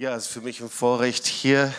[0.00, 1.74] Ja, es ist für mich ein Vorrecht, hier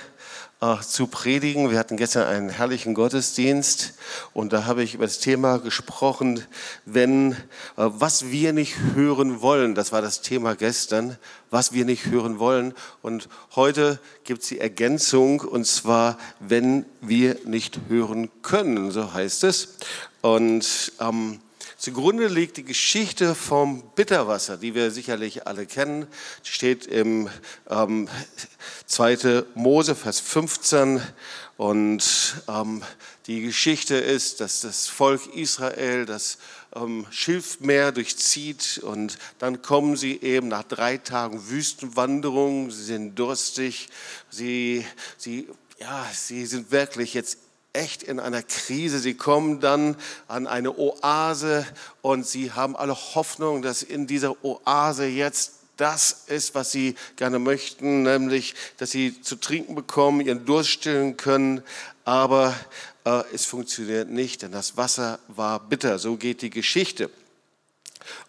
[0.60, 1.71] äh, zu predigen.
[1.71, 3.94] Wir hatten gestern einen herrlichen Gottesdienst
[4.34, 6.44] und da habe ich über das Thema gesprochen,
[6.84, 7.38] wenn, äh,
[7.78, 9.74] was wir nicht hören wollen.
[9.74, 11.18] Das war das Thema gestern,
[11.50, 12.74] was wir nicht hören wollen.
[13.02, 19.46] Und heute gibt es die Ergänzung und zwar, wenn wir nicht hören können, so heißt
[19.46, 19.78] es.
[20.20, 21.39] Und ähm,
[21.80, 26.07] Zugrunde liegt die Geschichte vom Bitterwasser, die wir sicherlich alle kennen.
[26.46, 27.29] Die steht im
[27.69, 28.10] ähm,
[28.86, 29.46] 2.
[29.55, 31.02] Mose, Vers 15.
[31.55, 32.83] Und ähm,
[33.28, 36.39] die Geschichte ist, dass das Volk Israel das
[36.75, 43.88] ähm, Schilfmeer durchzieht und dann kommen sie eben nach drei Tagen Wüstenwanderung, sie sind durstig,
[44.30, 44.86] sie,
[45.17, 45.47] sie,
[45.80, 47.38] ja, sie sind wirklich jetzt
[47.80, 49.00] echt in einer Krise.
[49.00, 49.95] Sie kommen dann
[50.28, 51.66] an eine Oase
[52.02, 57.39] und sie haben alle Hoffnung, dass in dieser Oase jetzt das ist, was sie gerne
[57.39, 61.63] möchten, nämlich, dass sie zu trinken bekommen, ihren Durst stillen können.
[62.03, 62.53] Aber
[63.05, 65.97] äh, es funktioniert nicht, denn das Wasser war bitter.
[65.97, 67.09] So geht die Geschichte.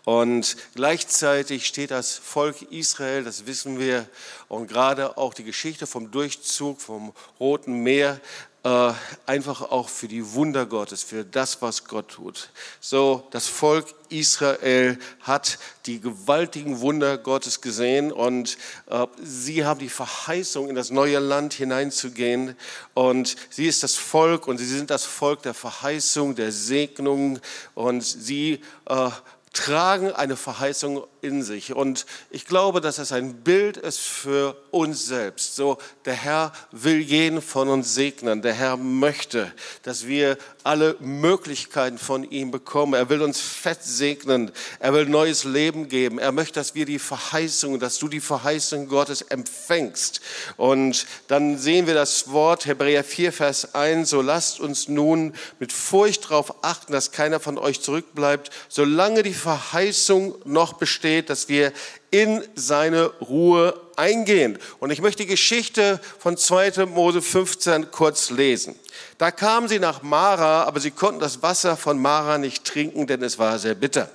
[0.04, 4.08] Und gleichzeitig steht das Volk Israel, das wissen wir,
[4.48, 8.20] und gerade auch die Geschichte vom Durchzug vom Roten Meer,
[8.62, 8.92] äh,
[9.26, 12.50] einfach auch für die Wunder Gottes, für das, was Gott tut.
[12.80, 19.88] So, das Volk Israel hat die gewaltigen Wunder Gottes gesehen und äh, sie haben die
[19.88, 22.54] Verheißung, in das neue Land hineinzugehen.
[22.92, 27.38] Und sie ist das Volk und sie sind das Volk der Verheißung, der Segnung
[27.74, 29.10] und sie äh,
[29.52, 31.74] tragen eine Verheißung in sich.
[31.74, 35.56] Und ich glaube, dass es ein Bild ist für uns selbst.
[35.56, 38.42] So, der Herr will jeden von uns segnen.
[38.42, 42.94] Der Herr möchte, dass wir alle Möglichkeiten von ihm bekommen.
[42.94, 44.50] Er will uns fett segnen.
[44.78, 46.18] Er will neues Leben geben.
[46.18, 50.20] Er möchte, dass wir die Verheißung, dass du die Verheißung Gottes empfängst.
[50.56, 54.10] Und dann sehen wir das Wort Hebräer 4, Vers 1.
[54.10, 59.34] So lasst uns nun mit Furcht darauf achten, dass keiner von euch zurückbleibt, solange die
[59.34, 61.72] Verheißung noch besteht, dass wir
[62.10, 64.58] in seine Ruhe eingehen.
[64.78, 66.86] Und ich möchte die Geschichte von 2.
[66.86, 68.74] Mose 15 kurz lesen.
[69.18, 73.22] Da kamen sie nach Mara, aber sie konnten das Wasser von Mara nicht trinken, denn
[73.22, 74.10] es war sehr bitter.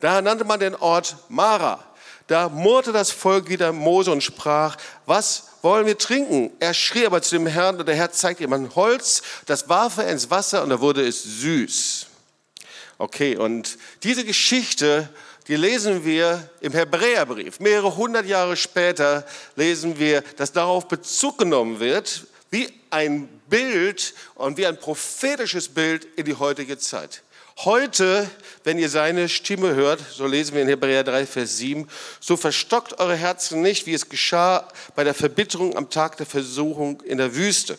[0.00, 1.82] Da nannte man den Ort Mara.
[2.26, 4.76] Da murrte das Volk wieder Mose und sprach,
[5.06, 6.50] was wollen wir trinken?
[6.58, 9.98] Er schrie aber zu dem Herrn und der Herr zeigte ihm ein Holz, das warf
[9.98, 12.06] er ins Wasser und da wurde es süß.
[12.98, 15.08] Okay, und diese Geschichte
[15.48, 17.60] die lesen wir im Hebräerbrief.
[17.60, 19.24] Mehrere hundert Jahre später
[19.54, 26.06] lesen wir, dass darauf Bezug genommen wird, wie ein Bild und wie ein prophetisches Bild
[26.16, 27.22] in die heutige Zeit.
[27.64, 28.28] Heute,
[28.64, 31.88] wenn ihr seine Stimme hört, so lesen wir in Hebräer 3, Vers 7,
[32.20, 37.00] so verstockt eure Herzen nicht, wie es geschah bei der Verbitterung am Tag der Versuchung
[37.00, 37.78] in der Wüste.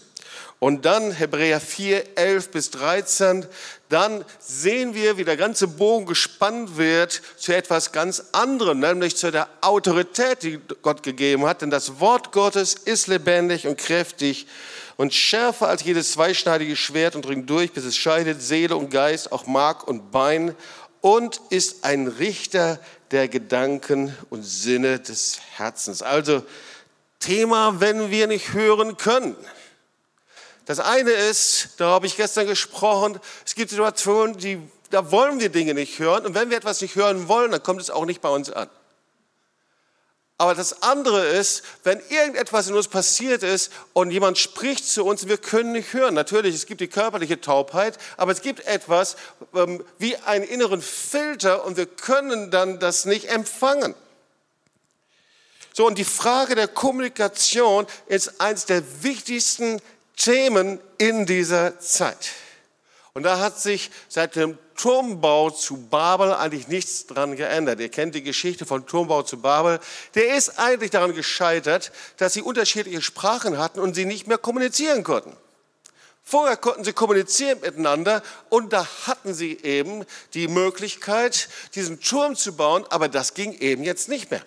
[0.59, 3.45] Und dann Hebräer 4, 11 bis 13,
[3.90, 9.31] dann sehen wir, wie der ganze Bogen gespannt wird zu etwas ganz anderem, nämlich zu
[9.31, 11.62] der Autorität, die Gott gegeben hat.
[11.62, 14.47] Denn das Wort Gottes ist lebendig und kräftig
[14.95, 19.31] und schärfer als jedes zweischneidige Schwert und dringt durch, bis es scheidet Seele und Geist,
[19.31, 20.56] auch Mark und Bein
[21.01, 22.79] und ist ein Richter
[23.12, 26.01] der Gedanken und Sinne des Herzens.
[26.01, 26.44] Also
[27.19, 29.35] Thema, wenn wir nicht hören können.
[30.68, 35.48] Das eine ist, da habe ich gestern gesprochen, es gibt Situationen, die, da wollen wir
[35.48, 36.26] Dinge nicht hören.
[36.26, 38.70] Und wenn wir etwas nicht hören wollen, dann kommt es auch nicht bei uns an.
[40.38, 45.30] Aber das andere ist, wenn irgendetwas in uns passiert ist und jemand spricht zu uns,
[45.30, 46.14] wir können nicht hören.
[46.14, 49.16] Natürlich, es gibt die körperliche Taubheit, aber es gibt etwas
[49.56, 53.96] ähm, wie einen inneren Filter und wir können dann das nicht empfangen.
[55.74, 59.82] So, und die Frage der Kommunikation ist eines der wichtigsten
[60.18, 62.32] Themen in dieser Zeit.
[63.14, 67.80] Und da hat sich seit dem Turmbau zu Babel eigentlich nichts dran geändert.
[67.80, 69.80] Ihr kennt die Geschichte von Turmbau zu Babel.
[70.14, 75.04] Der ist eigentlich daran gescheitert, dass sie unterschiedliche Sprachen hatten und sie nicht mehr kommunizieren
[75.04, 75.36] konnten.
[76.24, 82.56] Vorher konnten sie kommunizieren miteinander und da hatten sie eben die Möglichkeit, diesen Turm zu
[82.56, 84.44] bauen, aber das ging eben jetzt nicht mehr.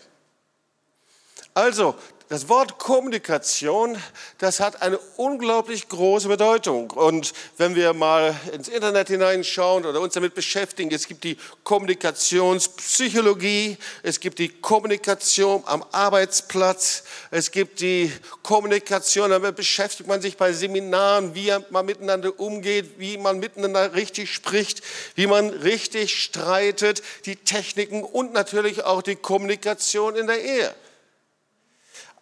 [1.54, 1.96] Also,
[2.30, 3.98] das Wort Kommunikation,
[4.38, 6.92] das hat eine unglaublich große Bedeutung.
[6.92, 13.76] Und wenn wir mal ins Internet hineinschauen oder uns damit beschäftigen, es gibt die Kommunikationspsychologie,
[14.04, 18.12] es gibt die Kommunikation am Arbeitsplatz, es gibt die
[18.44, 24.32] Kommunikation, damit beschäftigt man sich bei Seminaren, wie man miteinander umgeht, wie man miteinander richtig
[24.32, 24.82] spricht,
[25.16, 30.72] wie man richtig streitet, die Techniken und natürlich auch die Kommunikation in der Ehe.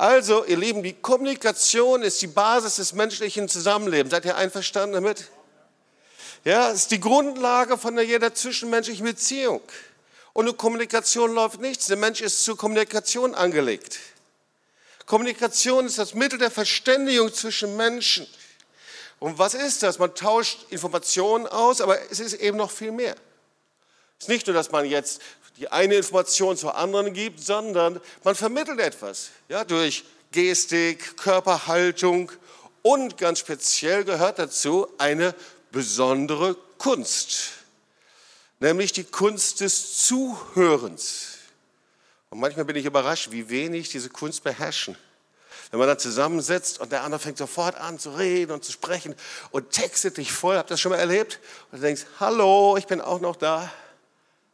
[0.01, 4.13] Also, ihr Lieben, die Kommunikation ist die Basis des menschlichen Zusammenlebens.
[4.13, 5.27] Seid ihr einverstanden damit?
[6.45, 9.61] Ja, ist die Grundlage von jeder zwischenmenschlichen Beziehung.
[10.35, 11.87] Ohne Kommunikation läuft nichts.
[11.87, 13.99] Der Mensch ist zur Kommunikation angelegt.
[15.05, 18.25] Kommunikation ist das Mittel der Verständigung zwischen Menschen.
[19.19, 19.99] Und was ist das?
[19.99, 23.17] Man tauscht Informationen aus, aber es ist eben noch viel mehr.
[24.19, 25.21] Es ist nicht nur, dass man jetzt
[25.59, 32.31] die eine Information zur anderen gibt, sondern man vermittelt etwas ja, durch Gestik, Körperhaltung
[32.83, 35.35] und ganz speziell gehört dazu eine
[35.73, 37.51] besondere Kunst,
[38.61, 41.39] nämlich die Kunst des Zuhörens.
[42.31, 44.97] Und manchmal bin ich überrascht, wie wenig diese Kunst beherrschen.
[45.71, 49.15] Wenn man dann zusammensetzt und der andere fängt sofort an zu reden und zu sprechen
[49.51, 51.41] und textet dich voll, habt ihr das schon mal erlebt?
[51.71, 53.71] Und du denkst, hallo, ich bin auch noch da.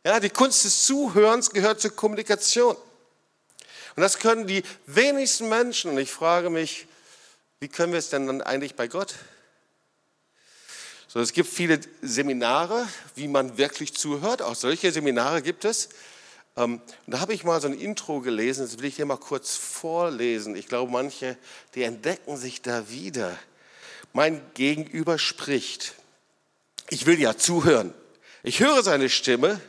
[0.05, 2.77] Ja, die Kunst des Zuhörens gehört zur Kommunikation.
[3.97, 5.93] Und das können die wenigsten Menschen.
[5.93, 6.87] Und ich frage mich,
[7.61, 9.15] wie können wir es denn dann eigentlich bei Gott?
[11.09, 14.43] So, es gibt viele Seminare, wie man wirklich zuhört.
[14.43, 15.89] Auch solche Seminare gibt es.
[16.57, 19.57] Ähm, da habe ich mal so ein Intro gelesen, das will ich dir mal kurz
[19.57, 20.55] vorlesen.
[20.55, 21.37] Ich glaube, manche,
[21.75, 23.37] die entdecken sich da wieder.
[24.13, 25.95] Mein Gegenüber spricht.
[26.91, 27.95] Ich will ja zuhören.
[28.43, 29.61] Ich höre seine Stimme.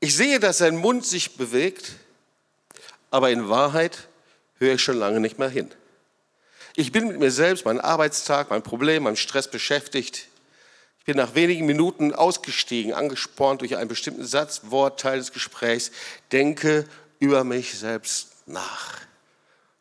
[0.00, 1.92] Ich sehe, dass sein Mund sich bewegt.
[3.10, 4.08] Aber in Wahrheit
[4.58, 5.70] höre ich schon lange nicht mehr hin.
[6.76, 10.28] Ich bin mit mir selbst, meinem Arbeitstag, meinem Problem, meinem Stress beschäftigt
[11.08, 15.90] bin nach wenigen Minuten ausgestiegen, angespornt durch einen bestimmten Satz, Wort, Teil des Gesprächs,
[16.32, 16.84] denke
[17.18, 18.98] über mich selbst nach.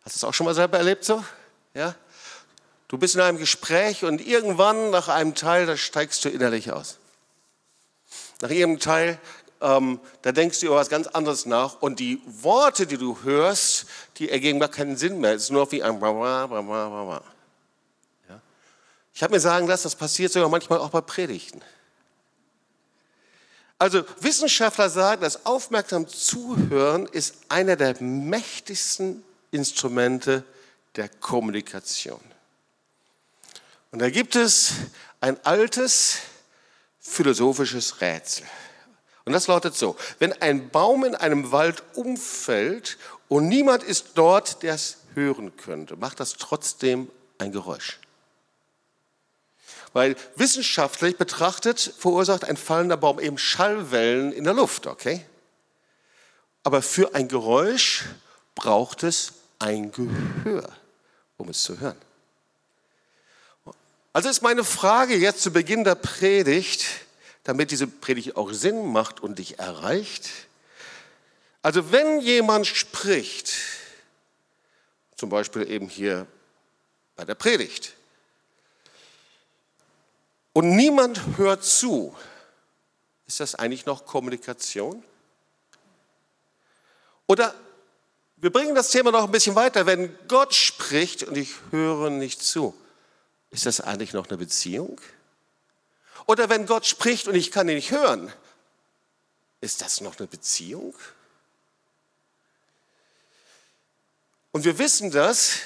[0.05, 1.21] Hast du das auch schon mal selber erlebt so?
[1.73, 1.95] Ja?
[2.87, 6.97] Du bist in einem Gespräch und irgendwann nach einem Teil, da steigst du innerlich aus.
[8.39, 9.19] Nach irgendeinem Teil,
[9.61, 13.87] ähm, da denkst du über was ganz anderes nach und die Worte, die du hörst,
[14.17, 15.33] die ergeben gar keinen Sinn mehr.
[15.33, 17.21] Es ist nur wie ein Bra.
[19.13, 21.61] Ich habe mir sagen lassen, das passiert sogar manchmal auch bei Predigten.
[23.79, 30.43] Also Wissenschaftler sagen, das aufmerksam Zuhören ist einer der mächtigsten Instrumente
[30.95, 32.21] der Kommunikation.
[33.91, 34.73] Und da gibt es
[35.21, 36.17] ein altes
[36.99, 38.45] philosophisches Rätsel.
[39.27, 42.97] Und das lautet so, wenn ein Baum in einem Wald umfällt
[43.27, 47.99] und niemand ist dort, der es hören könnte, macht das trotzdem ein Geräusch.
[49.91, 55.25] Weil wissenschaftlich betrachtet verursacht ein fallender Baum eben Schallwellen in der Luft, okay?
[56.63, 58.05] Aber für ein Geräusch
[58.55, 60.69] braucht es ein Gehör,
[61.35, 61.97] um es zu hören.
[64.13, 66.85] Also ist meine Frage jetzt zu Beginn der Predigt,
[67.47, 70.29] damit diese Predigt auch Sinn macht und dich erreicht.
[71.61, 73.53] Also wenn jemand spricht,
[75.15, 76.27] zum Beispiel eben hier
[77.15, 77.93] bei der Predigt,
[80.51, 82.13] und niemand hört zu,
[83.27, 85.01] ist das eigentlich noch Kommunikation?
[87.27, 87.55] Oder
[88.35, 89.85] wir bringen das Thema noch ein bisschen weiter.
[89.85, 92.73] Wenn Gott spricht und ich höre nicht zu,
[93.51, 94.99] ist das eigentlich noch eine Beziehung?
[96.27, 98.31] Oder wenn Gott spricht und ich kann ihn nicht hören,
[99.61, 100.93] ist das noch eine Beziehung?
[104.51, 105.59] Und wir wissen das,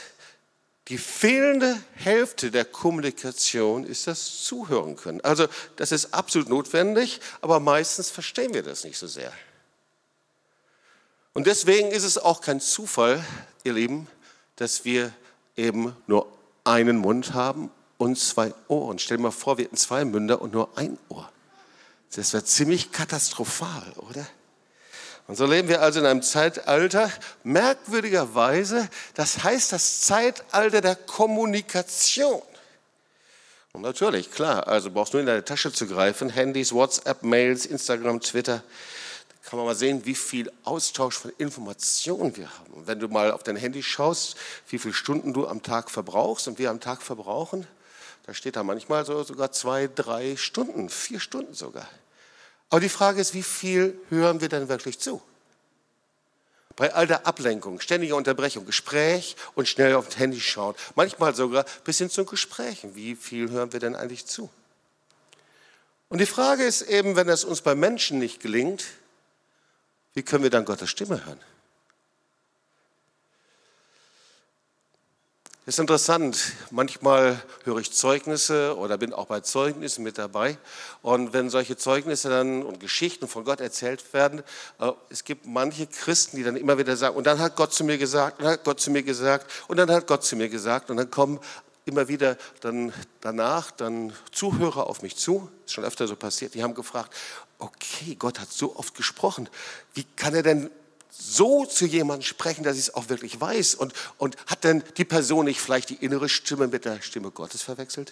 [0.87, 5.21] die fehlende Hälfte der Kommunikation ist das Zuhören können.
[5.21, 9.33] Also das ist absolut notwendig, aber meistens verstehen wir das nicht so sehr.
[11.33, 13.23] Und deswegen ist es auch kein Zufall,
[13.63, 14.07] ihr Lieben,
[14.57, 15.13] dass wir
[15.55, 16.27] eben nur
[16.65, 18.97] einen Mund haben und zwei Ohren.
[18.97, 21.31] Stell dir mal vor, wir hätten zwei Münder und nur ein Ohr.
[22.15, 24.27] Das wäre ziemlich katastrophal, oder?
[25.27, 27.11] Und so leben wir also in einem Zeitalter,
[27.43, 32.41] merkwürdigerweise, das heißt das Zeitalter der Kommunikation.
[33.71, 37.67] Und natürlich, klar, also brauchst du nur in deine Tasche zu greifen, Handys, WhatsApp, Mails,
[37.67, 38.63] Instagram, Twitter.
[39.29, 42.73] Da kann man mal sehen, wie viel Austausch von Informationen wir haben.
[42.73, 44.35] Und wenn du mal auf dein Handy schaust,
[44.67, 47.67] wie viele Stunden du am Tag verbrauchst und wir am Tag verbrauchen,
[48.25, 51.87] da steht da manchmal so sogar zwei, drei Stunden, vier Stunden sogar.
[52.69, 55.21] Aber die Frage ist, wie viel hören wir denn wirklich zu?
[56.77, 61.65] Bei all der Ablenkung, ständiger Unterbrechung, Gespräch und schnell auf das Handy schauen, manchmal sogar
[61.83, 62.95] bis hin zu Gesprächen.
[62.95, 64.49] Wie viel hören wir denn eigentlich zu?
[66.07, 68.85] Und die Frage ist eben, wenn es uns bei Menschen nicht gelingt,
[70.13, 71.39] wie können wir dann Gottes Stimme hören?
[75.71, 76.51] Ist interessant.
[76.69, 80.57] Manchmal höre ich Zeugnisse oder bin auch bei Zeugnissen mit dabei.
[81.01, 84.43] Und wenn solche Zeugnisse dann und Geschichten von Gott erzählt werden,
[84.79, 87.85] äh, es gibt manche Christen, die dann immer wieder sagen, und dann hat Gott zu
[87.85, 90.49] mir gesagt, und dann hat Gott zu mir gesagt, und dann hat Gott zu mir
[90.49, 90.89] gesagt.
[90.89, 91.39] Und dann kommen
[91.85, 96.63] immer wieder dann danach dann Zuhörer auf mich zu, ist schon öfter so passiert, die
[96.63, 97.13] haben gefragt,
[97.59, 99.47] okay, Gott hat so oft gesprochen,
[99.93, 100.69] wie kann er denn
[101.11, 103.75] so zu jemandem sprechen, dass ich es auch wirklich weiß?
[103.75, 107.61] Und, und hat denn die Person nicht vielleicht die innere Stimme mit der Stimme Gottes
[107.61, 108.11] verwechselt?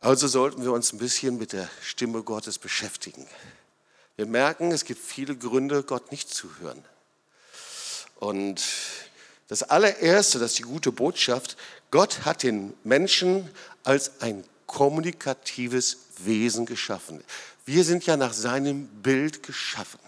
[0.00, 3.26] Also sollten wir uns ein bisschen mit der Stimme Gottes beschäftigen.
[4.16, 6.84] Wir merken, es gibt viele Gründe, Gott nicht zu hören.
[8.16, 8.62] Und
[9.48, 11.56] das allererste, das ist die gute Botschaft,
[11.90, 13.50] Gott hat den Menschen
[13.82, 17.22] als ein kommunikatives Wesen geschaffen.
[17.64, 20.00] Wir sind ja nach seinem Bild geschaffen.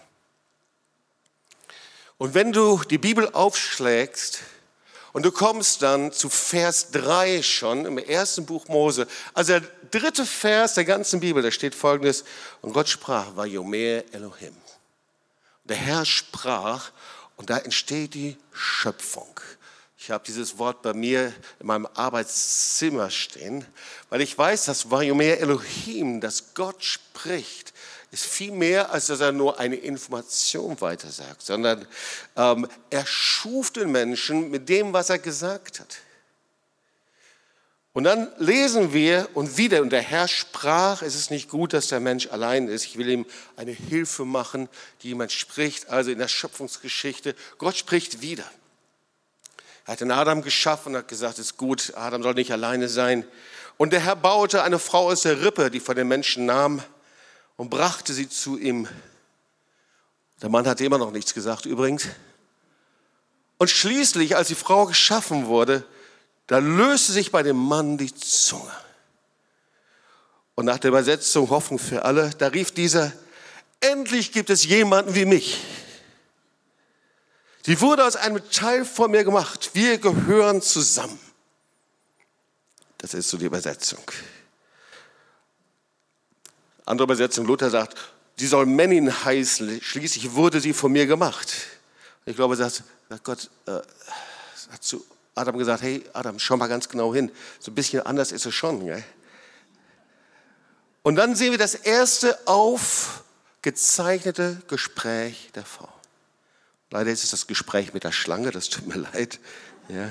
[2.17, 4.39] Und wenn du die Bibel aufschlägst
[5.13, 10.25] und du kommst dann zu Vers 3 schon im ersten Buch Mose, also der dritte
[10.25, 12.23] Vers der ganzen Bibel, da steht folgendes,
[12.61, 14.55] und Gott sprach, Vayomer Elohim.
[15.63, 16.91] Der Herr sprach
[17.35, 19.39] und da entsteht die Schöpfung.
[20.07, 23.65] Ich habe dieses Wort bei mir in meinem Arbeitszimmer stehen,
[24.09, 27.73] weil ich weiß, dass Vayomer Elohim, dass Gott spricht,
[28.11, 31.85] ist viel mehr, als dass er nur eine Information weitersagt, sondern
[32.37, 35.97] ähm, er schuf den Menschen mit dem, was er gesagt hat.
[37.91, 41.87] Und dann lesen wir und wieder, und der Herr sprach, es ist nicht gut, dass
[41.87, 42.85] der Mensch allein ist.
[42.85, 43.25] Ich will ihm
[43.57, 44.69] eine Hilfe machen,
[45.03, 47.35] die jemand spricht, also in der Schöpfungsgeschichte.
[47.57, 48.49] Gott spricht wieder.
[49.87, 52.89] Er hat den Adam geschaffen und hat gesagt, es ist gut, Adam soll nicht alleine
[52.89, 53.25] sein.
[53.77, 56.83] Und der Herr baute eine Frau aus der Rippe, die von den Menschen nahm
[57.55, 58.87] und brachte sie zu ihm.
[60.41, 62.07] Der Mann hatte immer noch nichts gesagt übrigens.
[63.57, 65.85] Und schließlich, als die Frau geschaffen wurde,
[66.47, 68.71] da löste sich bei dem Mann die Zunge.
[70.55, 73.13] Und nach der Übersetzung Hoffnung für alle, da rief dieser,
[73.79, 75.61] endlich gibt es jemanden wie mich.
[77.67, 79.71] Die wurde aus einem Teil von mir gemacht.
[79.73, 81.19] Wir gehören zusammen.
[82.97, 83.99] Das ist so die Übersetzung.
[86.85, 87.97] Andere Übersetzung, Luther sagt,
[88.37, 91.53] sie soll Männin heißen, schließlich wurde sie von mir gemacht.
[92.25, 93.81] Ich glaube, sagt, sagt Gott äh,
[94.71, 95.05] hat zu
[95.35, 97.31] Adam gesagt, hey Adam, schau mal ganz genau hin.
[97.59, 98.85] So ein bisschen anders ist es schon.
[98.85, 99.03] Gell?
[101.03, 105.96] Und dann sehen wir das erste aufgezeichnete Gespräch der Frau.
[106.91, 109.39] Leider ist es das Gespräch mit der Schlange, das tut mir leid.
[109.89, 110.09] Ja.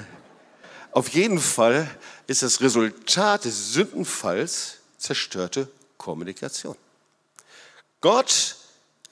[0.92, 1.90] Auf jeden Fall
[2.26, 5.68] ist das Resultat des Sündenfalls zerstörte
[5.98, 6.76] Kommunikation.
[8.00, 8.56] Gott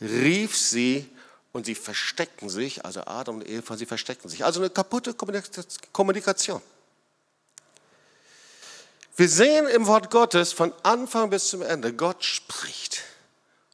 [0.01, 1.09] rief sie
[1.53, 4.45] und sie versteckten sich, also Adam und Eva, sie versteckten sich.
[4.45, 6.63] Also eine kaputte Kommunikation.
[9.17, 13.03] Wir sehen im Wort Gottes von Anfang bis zum Ende, Gott spricht.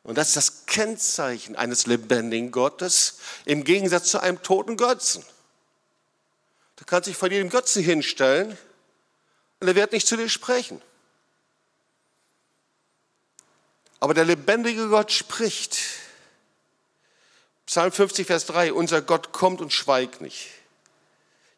[0.02, 5.24] Und das ist das Kennzeichen eines lebendigen Gottes im Gegensatz zu einem toten Götzen.
[6.76, 8.56] Du kannst dich vor jedem Götzen hinstellen
[9.60, 10.80] und er wird nicht zu dir sprechen.
[14.00, 15.78] Aber der lebendige Gott spricht.
[17.66, 20.48] Psalm 50, Vers 3, unser Gott kommt und schweigt nicht.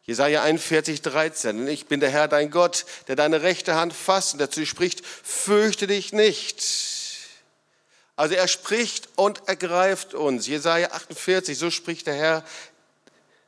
[0.03, 4.39] Jesaja 41, 13, ich bin der Herr, dein Gott, der deine rechte Hand fasst und
[4.39, 6.61] dazu spricht, fürchte dich nicht.
[8.15, 10.47] Also er spricht und ergreift uns.
[10.47, 12.45] Jesaja 48, so spricht der Herr,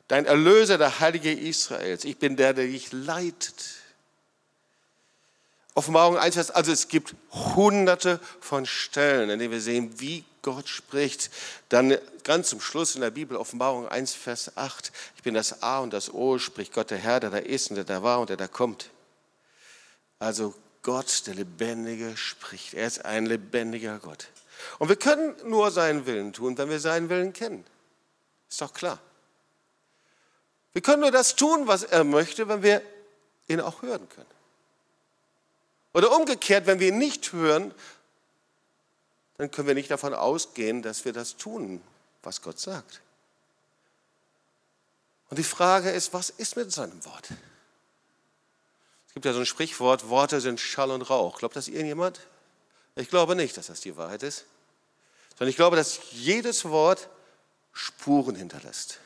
[0.08, 2.04] dein Erlöser, der Heilige Israels.
[2.04, 3.56] Ich bin der, der dich leitet.
[5.76, 10.70] Offenbarung 1, Vers, also es gibt hunderte von Stellen, in denen wir sehen, wie Gott
[10.70, 11.30] spricht.
[11.70, 15.80] Dann ganz zum Schluss in der Bibel, Offenbarung 1, Vers 8, ich bin das A
[15.80, 18.30] und das O, spricht Gott der Herr, der da ist und der da war und
[18.30, 18.90] der da kommt.
[20.18, 22.74] Also Gott, der Lebendige, spricht.
[22.74, 24.28] Er ist ein lebendiger Gott.
[24.80, 27.66] Und wir können nur seinen Willen tun, wenn wir seinen Willen kennen.
[28.50, 29.00] Ist doch klar.
[30.74, 32.82] Wir können nur das tun, was er möchte, wenn wir
[33.48, 34.36] ihn auch hören können.
[35.94, 37.74] Oder umgekehrt, wenn wir ihn nicht hören,
[39.38, 41.82] dann können wir nicht davon ausgehen, dass wir das tun,
[42.24, 43.02] was Gott sagt.
[45.30, 47.30] Und die Frage ist, was ist mit seinem Wort?
[49.08, 51.40] Es gibt ja so ein Sprichwort, Worte sind Schall und Rauch.
[51.40, 52.20] Glaubt das irgendjemand?
[52.96, 54.46] Ich glaube nicht, dass das die Wahrheit ist,
[55.38, 57.10] sondern ich glaube, dass jedes Wort
[57.74, 59.00] Spuren hinterlässt.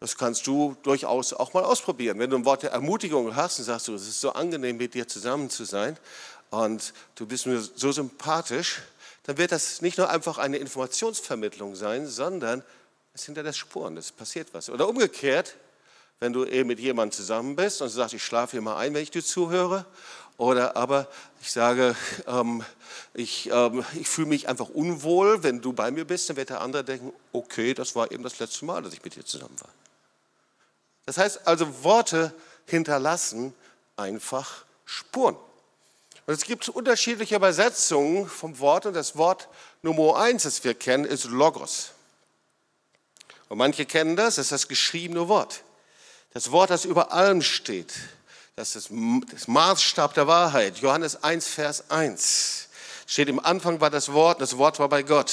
[0.00, 2.18] Das kannst du durchaus auch mal ausprobieren.
[2.18, 4.94] Wenn du ein Wort der Ermutigung hast und sagst, du, es ist so angenehm, mit
[4.94, 5.96] dir zusammen zu sein
[6.50, 8.82] und du bist mir so sympathisch,
[9.24, 12.62] dann wird das nicht nur einfach eine Informationsvermittlung sein, sondern
[13.12, 14.70] es hinterlässt Spuren, es passiert was.
[14.70, 15.56] Oder umgekehrt,
[16.20, 19.02] wenn du eben mit jemandem zusammen bist und sagst, ich schlafe hier mal ein, wenn
[19.02, 19.84] ich dir zuhöre.
[20.38, 21.08] Oder aber
[21.42, 22.64] ich sage, ähm,
[23.12, 26.60] ich, ähm, ich fühle mich einfach unwohl, wenn du bei mir bist, dann wird der
[26.60, 29.68] andere denken, okay, das war eben das letzte Mal, dass ich mit dir zusammen war.
[31.06, 32.32] Das heißt also, Worte
[32.66, 33.52] hinterlassen
[33.96, 35.36] einfach Spuren.
[36.26, 39.48] Und es gibt unterschiedliche Übersetzungen vom Wort und das Wort
[39.82, 41.92] Nummer eins, das wir kennen, ist Logos.
[43.48, 45.62] Und manche kennen das, das ist das geschriebene Wort.
[46.32, 47.94] Das Wort, das über allem steht.
[48.58, 48.90] Das ist
[49.30, 50.78] das Maßstab der Wahrheit.
[50.78, 52.66] Johannes 1, Vers 1.
[53.06, 55.32] Steht im Anfang war das Wort, das Wort war bei Gott.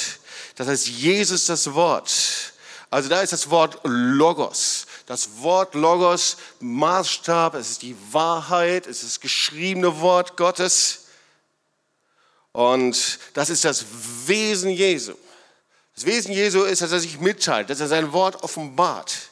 [0.58, 2.14] Das heißt, Jesus das Wort.
[2.92, 4.86] Also da ist das Wort Logos.
[5.08, 11.06] Das Wort Logos, Maßstab, es ist die Wahrheit, es ist das geschriebene Wort Gottes.
[12.52, 13.86] Und das ist das
[14.28, 15.16] Wesen Jesu.
[15.96, 19.32] Das Wesen Jesu ist, dass er sich mitteilt, dass er sein Wort offenbart.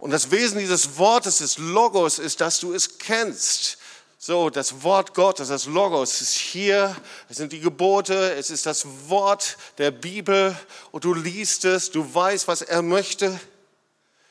[0.00, 3.76] Und das Wesen dieses Wortes, des Logos, ist, dass du es kennst.
[4.18, 6.94] So, das Wort Gottes, das Logos ist hier,
[7.28, 10.54] es sind die Gebote, es ist das Wort der Bibel
[10.90, 13.40] und du liest es, du weißt, was er möchte.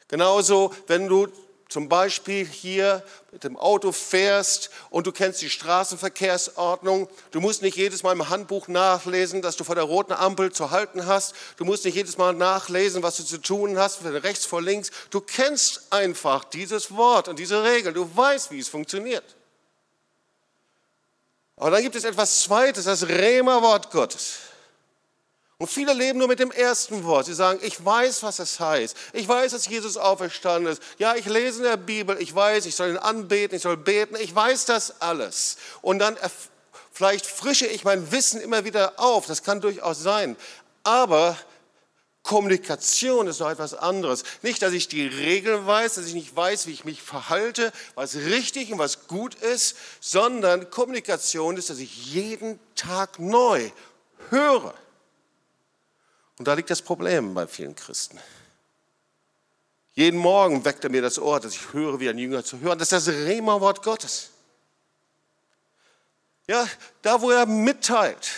[0.08, 1.28] Genauso, wenn du
[1.70, 7.78] zum Beispiel hier mit dem Auto fährst und du kennst die Straßenverkehrsordnung, du musst nicht
[7.78, 11.66] jedes Mal im Handbuch nachlesen, dass du vor der roten Ampel zu halten hast, du
[11.66, 15.84] musst nicht jedes Mal nachlesen, was du zu tun hast, rechts vor links, du kennst
[15.92, 19.36] einfach dieses Wort und diese Regel, du weißt, wie es funktioniert.
[21.56, 24.40] Aber dann gibt es etwas Zweites, das Rema-Wort Gottes.
[25.62, 27.26] Und viele leben nur mit dem ersten Wort.
[27.26, 28.96] Sie sagen, ich weiß, was es heißt.
[29.12, 30.82] Ich weiß, dass Jesus auferstanden ist.
[31.00, 32.16] Ja, ich lese in der Bibel.
[32.22, 34.16] Ich weiß, ich soll ihn anbeten, ich soll beten.
[34.22, 35.58] Ich weiß das alles.
[35.82, 36.16] Und dann
[36.94, 39.26] vielleicht frische ich mein Wissen immer wieder auf.
[39.26, 40.38] Das kann durchaus sein.
[40.86, 41.38] Aber
[42.24, 44.24] Kommunikation ist noch etwas anderes.
[44.44, 48.16] Nicht, dass ich die Regeln weiß, dass ich nicht weiß, wie ich mich verhalte, was
[48.16, 53.70] richtig und was gut ist, sondern Kommunikation ist, dass ich jeden Tag neu
[54.30, 54.74] höre.
[56.40, 58.20] Und da liegt das Problem bei vielen Christen.
[59.94, 62.80] Jeden Morgen weckt er mir das Ohr, dass ich höre, wie ein Jünger zu hören.
[62.80, 64.32] Das ist das Rema-Wort Gottes.
[66.48, 66.68] Ja,
[67.04, 68.32] da wo er mitteilt,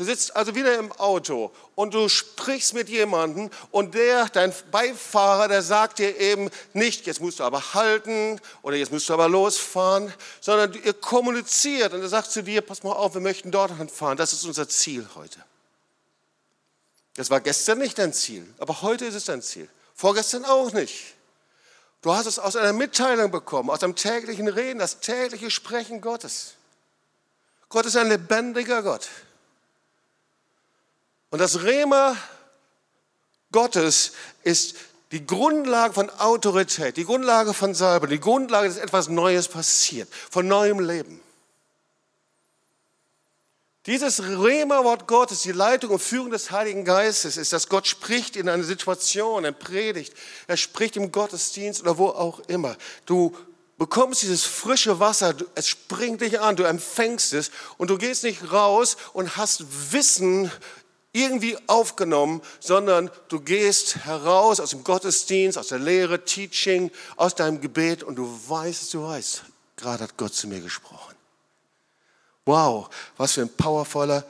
[0.00, 5.46] Du sitzt also wieder im Auto und du sprichst mit jemandem und der, dein Beifahrer,
[5.46, 9.28] der sagt dir eben nicht, jetzt musst du aber halten oder jetzt musst du aber
[9.28, 10.10] losfahren,
[10.40, 14.16] sondern ihr kommuniziert und er sagt zu dir, pass mal auf, wir möchten dort fahren,
[14.16, 15.38] das ist unser Ziel heute.
[17.20, 19.68] Das war gestern nicht dein Ziel, aber heute ist es dein Ziel.
[19.94, 21.16] Vorgestern auch nicht.
[22.00, 26.54] Du hast es aus einer Mitteilung bekommen, aus einem täglichen Reden, das tägliche Sprechen Gottes.
[27.68, 29.06] Gott ist ein lebendiger Gott.
[31.28, 32.16] Und das Rema
[33.52, 34.76] Gottes ist
[35.12, 40.48] die Grundlage von Autorität, die Grundlage von Salbe, die Grundlage, dass etwas Neues passiert, von
[40.48, 41.20] neuem Leben.
[43.86, 48.48] Dieses Rema-Wort Gottes, die Leitung und Führung des Heiligen Geistes, ist, dass Gott spricht in
[48.48, 50.12] einer Situation, er predigt,
[50.46, 52.76] er spricht im Gottesdienst oder wo auch immer.
[53.06, 53.34] Du
[53.78, 58.52] bekommst dieses frische Wasser, es springt dich an, du empfängst es und du gehst nicht
[58.52, 60.52] raus und hast Wissen
[61.14, 67.62] irgendwie aufgenommen, sondern du gehst heraus aus dem Gottesdienst, aus der Lehre, Teaching, aus deinem
[67.62, 69.42] Gebet und du weißt, du weißt,
[69.76, 71.19] gerade hat Gott zu mir gesprochen.
[72.46, 74.24] Wow, was für ein powervoller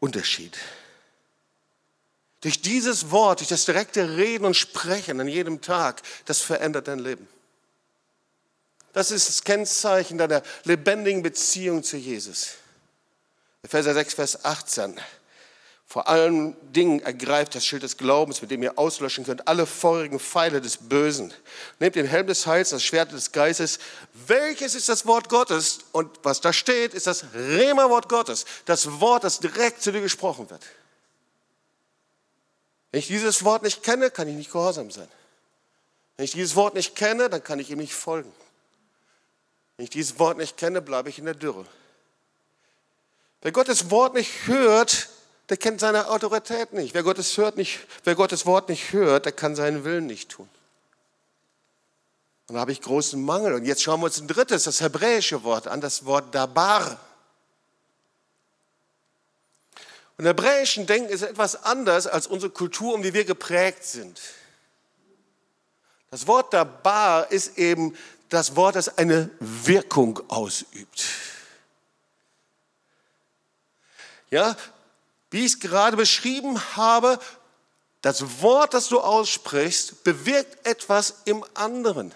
[0.00, 0.56] Unterschied.
[2.40, 7.00] Durch dieses Wort, durch das direkte Reden und Sprechen an jedem Tag, das verändert dein
[7.00, 7.26] Leben.
[8.92, 12.54] Das ist das Kennzeichen deiner lebendigen Beziehung zu Jesus.
[13.62, 15.00] Epheser 6, Vers 18.
[15.88, 20.18] Vor allen Dingen ergreift das Schild des Glaubens, mit dem ihr auslöschen könnt alle feurigen
[20.18, 21.32] Pfeile des Bösen.
[21.78, 23.78] Nehmt den Helm des Heils, das Schwert des Geistes.
[24.26, 25.78] Welches ist das Wort Gottes?
[25.92, 28.46] Und was da steht, ist das Rema-Wort Gottes.
[28.64, 30.62] Das Wort, das direkt zu dir gesprochen wird.
[32.90, 35.08] Wenn ich dieses Wort nicht kenne, kann ich nicht gehorsam sein.
[36.16, 38.32] Wenn ich dieses Wort nicht kenne, dann kann ich ihm nicht folgen.
[39.76, 41.64] Wenn ich dieses Wort nicht kenne, bleibe ich in der Dürre.
[43.42, 45.10] Wer Gottes Wort nicht hört,
[45.48, 46.94] der kennt seine Autorität nicht.
[46.94, 47.80] Wer Gottes, hört nicht.
[48.04, 50.48] wer Gottes Wort nicht hört, der kann seinen Willen nicht tun.
[52.48, 53.54] Und da habe ich großen Mangel.
[53.54, 56.98] Und jetzt schauen wir uns ein drittes, das hebräische Wort an, das Wort Dabar.
[60.18, 64.20] Und hebräischen Denken ist etwas anders als unsere Kultur und wie wir geprägt sind.
[66.10, 67.96] Das Wort Dabar ist eben
[68.28, 71.04] das Wort, das eine Wirkung ausübt.
[74.30, 74.56] Ja,
[75.30, 77.18] wie ich es gerade beschrieben habe,
[78.06, 82.14] Das Wort, das du aussprichst, bewirkt etwas im anderen.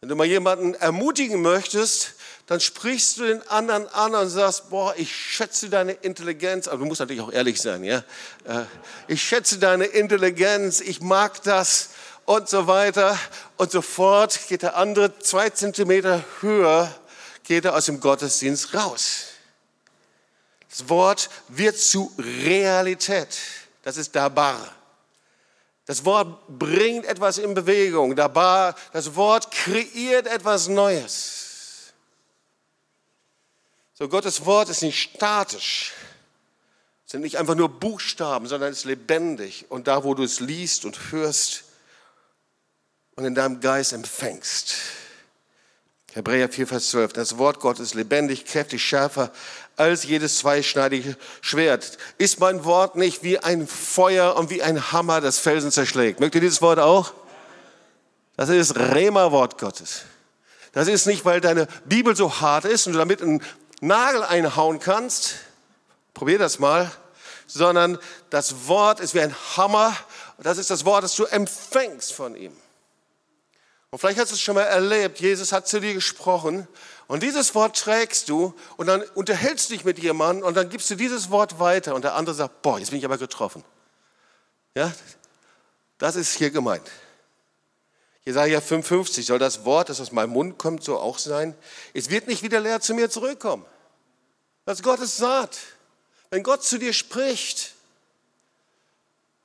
[0.00, 2.14] Wenn du mal jemanden ermutigen möchtest,
[2.46, 6.84] dann sprichst du den anderen an und sagst, boah, ich schätze deine Intelligenz, aber du
[6.86, 7.98] musst natürlich auch ehrlich sein, ja.
[8.44, 8.64] Äh,
[9.08, 11.90] ich schätze deine Intelligenz, ich mag das
[12.24, 13.18] und so weiter.
[13.58, 16.94] Und sofort geht der andere zwei Zentimeter höher,
[17.42, 19.33] geht er aus dem Gottesdienst raus.
[20.76, 23.28] Das Wort wird zu Realität.
[23.82, 24.74] Das ist Dabar.
[25.86, 28.16] Das Wort bringt etwas in Bewegung.
[28.16, 31.92] Dabar, das Wort kreiert etwas Neues.
[33.92, 35.92] So, Gottes Wort ist nicht statisch.
[37.04, 39.66] Es sind nicht einfach nur Buchstaben, sondern es ist lebendig.
[39.68, 41.64] Und da, wo du es liest und hörst
[43.14, 44.74] und in deinem Geist empfängst.
[46.14, 47.12] Hebräer 4, Vers 12.
[47.12, 49.32] Das Wort Gottes ist lebendig, kräftig, schärfer
[49.76, 51.98] als jedes zweischneidige Schwert.
[52.18, 56.20] Ist mein Wort nicht wie ein Feuer und wie ein Hammer, das Felsen zerschlägt?
[56.20, 57.12] Mögt ihr dieses Wort auch?
[58.36, 60.02] Das ist Rema-Wort Gottes.
[60.70, 63.42] Das ist nicht, weil deine Bibel so hart ist und du damit einen
[63.80, 65.34] Nagel einhauen kannst.
[66.14, 66.92] Probier das mal.
[67.48, 67.98] Sondern
[68.30, 69.96] das Wort ist wie ein Hammer.
[70.38, 72.52] Das ist das Wort, das du empfängst von ihm.
[73.94, 75.20] Und vielleicht hast du es schon mal erlebt.
[75.20, 76.66] Jesus hat zu dir gesprochen
[77.06, 80.90] und dieses Wort trägst du und dann unterhältst du dich mit jemandem und dann gibst
[80.90, 83.62] du dieses Wort weiter und der andere sagt, boah, jetzt bin ich aber getroffen.
[84.74, 84.92] Ja,
[85.98, 86.90] das ist hier gemeint.
[88.24, 91.54] Jesaja 55 soll das Wort, das aus meinem Mund kommt, so auch sein.
[91.92, 93.64] Es wird nicht wieder leer zu mir zurückkommen.
[94.64, 95.56] Das ist Gottes Saat.
[96.30, 97.74] Wenn Gott zu dir spricht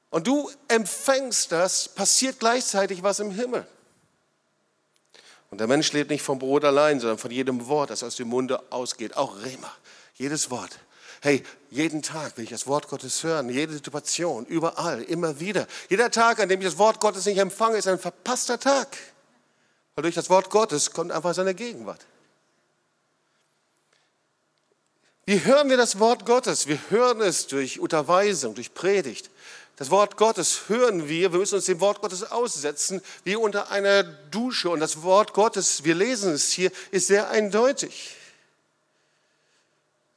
[0.10, 3.68] und du empfängst das, passiert gleichzeitig was im Himmel.
[5.50, 8.28] Und der Mensch lebt nicht vom Brot allein, sondern von jedem Wort, das aus dem
[8.28, 9.18] Munde ausgeht.
[9.18, 9.72] Auch Rema,
[10.16, 10.80] jedes Wort.
[11.22, 15.68] Hey, jeden Tag will ich das Wort Gottes hören, jede Situation, überall, immer wieder.
[15.90, 18.98] Jeder Tag, an dem ich das Wort Gottes nicht empfange, ist ein verpasster Tag.
[19.96, 22.06] Weil durch das Wort Gottes kommt einfach seine Gegenwart.
[25.26, 26.68] Wie hören wir das Wort Gottes?
[26.68, 29.30] Wir hören es durch Unterweisung, durch Predigt.
[29.80, 34.04] Das Wort Gottes hören wir, wir müssen uns dem Wort Gottes aussetzen, wie unter einer
[34.04, 34.70] Dusche.
[34.70, 38.14] Und das Wort Gottes, wir lesen es hier, ist sehr eindeutig.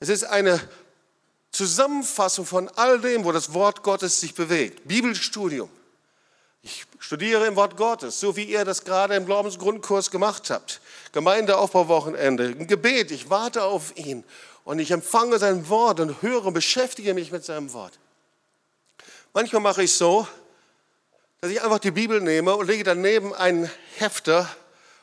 [0.01, 0.61] Es ist eine
[1.53, 4.89] Zusammenfassung von all dem, wo das Wort Gottes sich bewegt.
[4.89, 5.71] Bibelstudium.
[6.63, 10.81] Ich studiere im Wort Gottes, so wie ihr das gerade im Glaubensgrundkurs gemacht habt.
[11.13, 14.25] Gemeindeaufbauwochenende, ein Gebet, ich warte auf ihn
[14.65, 17.97] und ich empfange sein Wort und höre und beschäftige mich mit seinem Wort.
[19.35, 20.27] Manchmal mache ich so,
[21.41, 24.49] dass ich einfach die Bibel nehme und lege daneben einen Hefter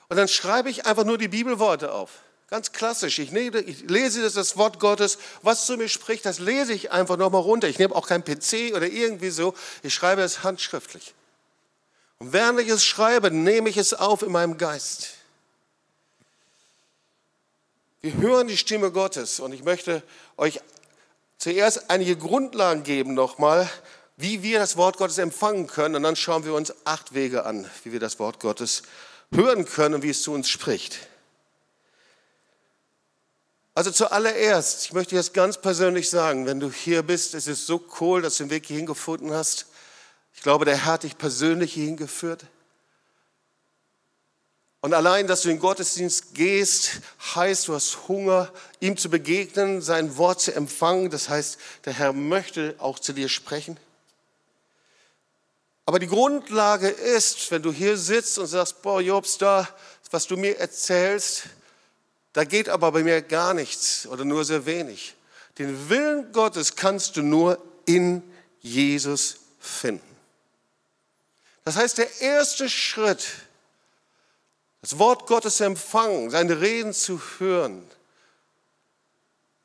[0.07, 2.11] und dann schreibe ich einfach nur die Bibelworte auf.
[2.49, 3.19] Ganz klassisch.
[3.19, 6.91] Ich, nehme, ich lese das, das Wort Gottes, was zu mir spricht, das lese ich
[6.91, 7.67] einfach nochmal runter.
[7.67, 9.53] Ich nehme auch kein PC oder irgendwie so.
[9.83, 11.13] Ich schreibe es handschriftlich.
[12.17, 15.09] Und während ich es schreibe, nehme ich es auf in meinem Geist.
[18.01, 20.01] Wir hören die Stimme Gottes und ich möchte
[20.37, 20.59] euch
[21.37, 23.69] zuerst einige Grundlagen geben nochmal,
[24.19, 25.95] wie wir das Wort Gottes empfangen können.
[25.95, 28.84] Und dann schauen wir uns acht Wege an, wie wir das Wort Gottes
[29.32, 31.08] hören können und wie es zu uns spricht.
[33.75, 37.82] Also zuallererst, ich möchte jetzt ganz persönlich sagen, wenn du hier bist, es ist so
[38.01, 39.67] cool, dass du den Weg hierhin gefunden hast.
[40.34, 42.45] Ich glaube, der Herr hat dich persönlich hierhin geführt.
[44.82, 46.99] Und allein, dass du in den Gottesdienst gehst,
[47.36, 48.51] heißt, du hast Hunger,
[48.82, 51.10] ihm zu begegnen, sein Wort zu empfangen.
[51.10, 53.79] Das heißt, der Herr möchte auch zu dir sprechen.
[55.89, 59.67] Aber die Grundlage ist, wenn du hier sitzt und sagst, boah, Jobs, da,
[60.12, 61.45] was du mir erzählst,
[62.32, 65.15] da geht aber bei mir gar nichts oder nur sehr wenig.
[65.58, 68.21] Den Willen Gottes kannst du nur in
[68.62, 70.15] Jesus finden.
[71.65, 73.25] Das heißt, der erste Schritt,
[74.84, 77.84] das Wort Gottes zu empfangen, seine Reden zu hören,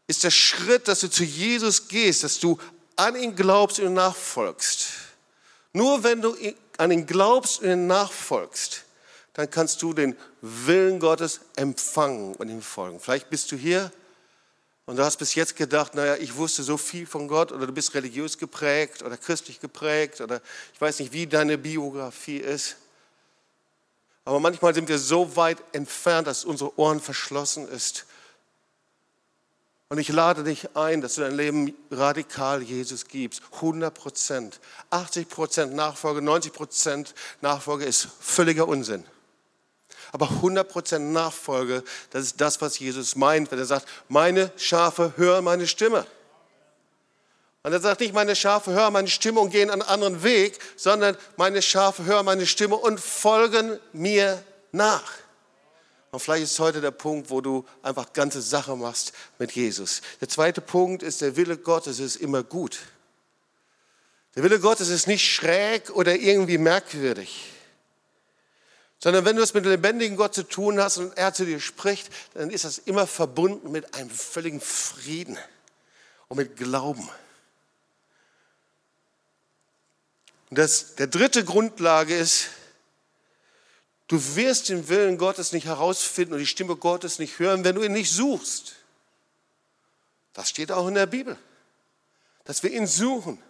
[0.07, 2.59] ist der Schritt, dass du zu Jesus gehst, dass du
[2.97, 5.04] an ihn glaubst und nachfolgst.
[5.75, 6.37] Nur wenn du
[6.79, 8.85] an ihn glaubst und ihn nachfolgst,
[9.35, 13.01] dann kannst du den Willen Gottes empfangen und ihm folgen.
[13.01, 13.93] Vielleicht bist du hier
[14.87, 17.73] und du hast bis jetzt gedacht, naja, ich wusste so viel von Gott oder du
[17.73, 20.41] bist religiös geprägt oder christlich geprägt oder
[20.73, 22.77] ich weiß nicht, wie deine Biografie ist.
[24.25, 28.07] Aber manchmal sind wir so weit entfernt, dass unsere Ohren verschlossen ist
[29.95, 33.43] und ich lade dich ein, dass du dein Leben radikal Jesus gibst.
[33.53, 34.59] 100 Prozent.
[34.91, 39.05] 80 Prozent Nachfolge, 90 Prozent Nachfolge ist völliger Unsinn.
[40.11, 45.13] Aber 100 Prozent Nachfolge, das ist das, was Jesus meint, wenn er sagt, meine Schafe
[45.17, 46.05] hören meine Stimme.
[47.63, 51.17] Und er sagt nicht, meine Schafe hören meine Stimme und gehen einen anderen Weg, sondern
[51.37, 55.24] meine Schafe hören meine Stimme und folgen mir nach.
[56.15, 60.01] Und vielleicht ist heute der Punkt, wo du einfach ganze Sache machst mit Jesus.
[60.21, 62.79] Der zweite Punkt ist, der Wille Gottes ist immer gut.
[64.37, 67.51] Der Wille Gottes ist nicht schräg oder irgendwie merkwürdig,
[69.01, 71.59] sondern wenn du es mit dem lebendigen Gott zu tun hast und er zu dir
[71.59, 75.37] spricht, dann ist das immer verbunden mit einem völligen Frieden
[76.29, 77.09] und mit Glauben.
[80.51, 82.51] Und das, der dritte Grundlage ist,
[84.09, 87.83] du wirst den Willen Gottes nicht herausfinden und die Stimme Gottes nicht hören, wenn du
[87.83, 88.75] ihn nicht suchst.
[90.33, 91.39] Das steht auch in der Bibel,
[92.45, 93.43] dass wir ihn suchen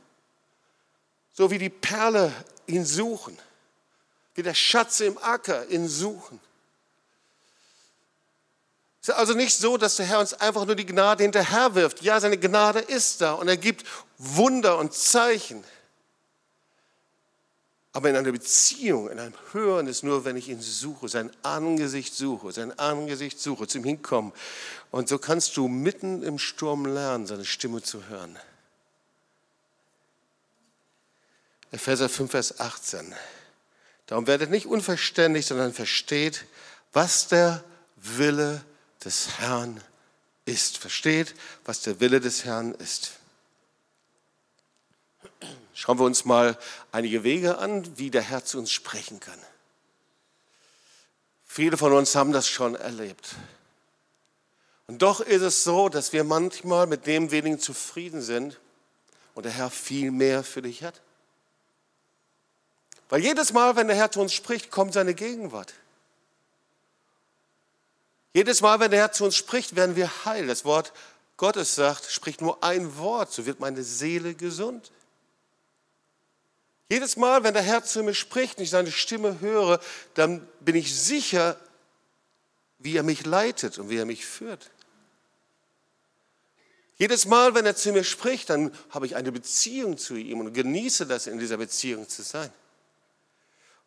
[1.35, 2.33] so wie die Perle
[2.67, 3.37] ihn suchen,
[4.35, 6.41] wie der Schatz im Acker ihn suchen.
[9.03, 12.01] Es ist also nicht so, dass der Herr uns einfach nur die Gnade hinterherwirft.
[12.01, 13.85] Ja, seine Gnade ist da und er gibt
[14.17, 15.63] Wunder und Zeichen.
[17.95, 22.13] Aber in einer Beziehung, in einem Hören ist nur, wenn ich ihn suche, sein Angesicht
[22.13, 24.33] suche, sein Angesicht suche, zu ihm hinkommen.
[24.91, 28.37] Und so kannst du mitten im Sturm lernen, seine Stimme zu hören.
[31.71, 33.15] Epheser 5, Vers 18.
[34.07, 36.47] Darum werdet nicht unverständlich, sondern versteht,
[36.93, 37.63] was der
[37.95, 38.65] Wille
[39.05, 39.81] des Herrn
[40.47, 40.79] ist.
[40.79, 43.13] Versteht, was der Wille des Herrn ist.
[45.85, 46.57] Schauen wir uns mal
[46.93, 49.39] einige Wege an, wie der Herr zu uns sprechen kann.
[51.45, 53.35] Viele von uns haben das schon erlebt.
[54.87, 58.59] Und doch ist es so, dass wir manchmal mit dem wenigen zufrieden sind
[59.35, 61.03] und der Herr viel mehr für dich hat.
[63.11, 65.75] Weil jedes Mal, wenn der Herr zu uns spricht, kommt seine Gegenwart.
[68.33, 70.47] Jedes Mal, wenn der Herr zu uns spricht, werden wir heil.
[70.47, 70.95] Das Wort
[71.37, 74.91] Gottes sagt, spricht nur ein Wort, so wird meine Seele gesund.
[76.91, 79.81] Jedes Mal, wenn der Herr zu mir spricht und ich seine Stimme höre,
[80.15, 81.59] dann bin ich sicher,
[82.79, 84.71] wie er mich leitet und wie er mich führt.
[86.97, 90.53] Jedes Mal, wenn er zu mir spricht, dann habe ich eine Beziehung zu ihm und
[90.53, 92.53] genieße das, in dieser Beziehung zu sein.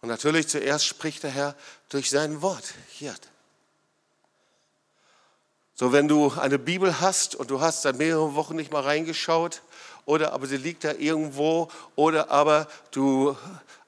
[0.02, 1.56] Und natürlich zuerst spricht der Herr
[1.90, 2.74] durch sein Wort.
[2.90, 3.16] Hier.
[5.74, 9.62] So, wenn du eine Bibel hast und du hast seit mehreren Wochen nicht mal reingeschaut,
[10.08, 13.38] oder aber sie liegt da irgendwo, oder aber du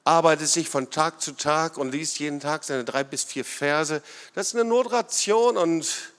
[0.04, 4.04] arbeitest dich von Tag zu Tag und liest jeden Tag seine drei bis vier Verse,
[4.36, 6.12] das ist eine Notration und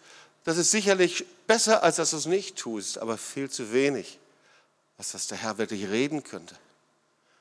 [0.44, 4.18] das ist sicherlich besser, als dass du es nicht tust, aber viel zu wenig,
[4.96, 6.56] was das der Herr wirklich reden könnte.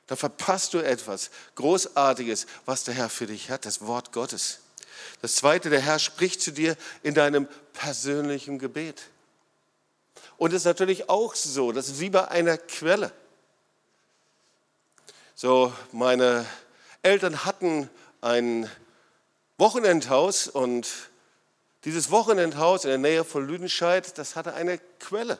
[0.06, 4.58] Da verpasst du etwas Großartiges, was der Herr für dich hat, das Wort Gottes.
[5.22, 9.02] Das Zweite, der Herr spricht zu dir in deinem persönlichen Gebet.
[10.40, 13.12] Und es ist natürlich auch so, das ist wie bei einer Quelle.
[15.34, 16.46] So, meine
[17.02, 17.90] Eltern hatten
[18.22, 18.66] ein
[19.58, 20.88] Wochenendhaus und
[21.84, 25.36] dieses Wochenendhaus in der Nähe von Lüdenscheid, das hatte eine Quelle.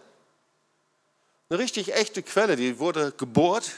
[1.49, 3.73] Eine richtig echte Quelle, die wurde gebohrt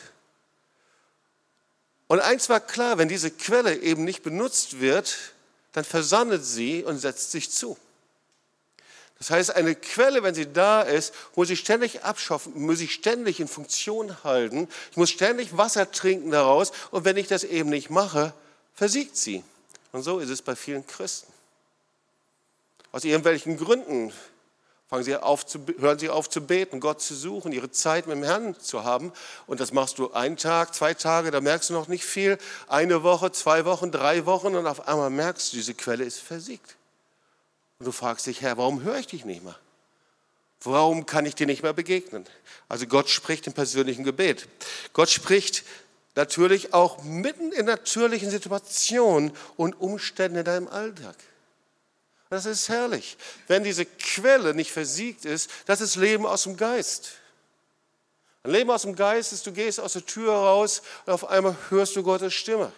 [2.09, 5.17] und eins war klar, wenn diese Quelle eben nicht benutzt wird,
[5.71, 7.79] dann versandet sie und setzt sich zu.
[9.23, 13.39] Das heißt, eine Quelle, wenn sie da ist, muss ich ständig abschaffen, muss ich ständig
[13.39, 14.67] in Funktion halten.
[14.91, 16.73] Ich muss ständig Wasser trinken daraus.
[16.91, 18.35] Und wenn ich das eben nicht mache,
[18.75, 19.45] versiegt sie.
[19.93, 21.33] Und so ist es bei vielen Christen.
[22.91, 24.13] Aus irgendwelchen Gründen
[24.89, 28.17] Fangen sie auf zu, hören sie auf zu beten, Gott zu suchen, ihre Zeit mit
[28.17, 29.13] dem Herrn zu haben.
[29.47, 32.39] Und das machst du einen Tag, zwei Tage, da merkst du noch nicht viel.
[32.67, 36.77] Eine Woche, zwei Wochen, drei Wochen und auf einmal merkst du, diese Quelle ist versiegt.
[37.83, 39.59] Und du fragst dich, Herr, warum höre ich dich nicht mehr?
[40.61, 42.25] Warum kann ich dir nicht mehr begegnen?
[42.69, 44.47] Also Gott spricht im persönlichen Gebet.
[44.93, 45.65] Gott spricht
[46.15, 51.17] natürlich auch mitten in natürlichen Situationen und Umständen in deinem Alltag.
[52.31, 53.17] Das ist herrlich.
[53.49, 57.15] Wenn diese Quelle nicht versiegt ist, das ist Leben aus dem Geist.
[58.45, 61.57] Ein Leben aus dem Geist ist, du gehst aus der Tür raus und auf einmal
[61.71, 62.71] hörst du Gottes Stimme.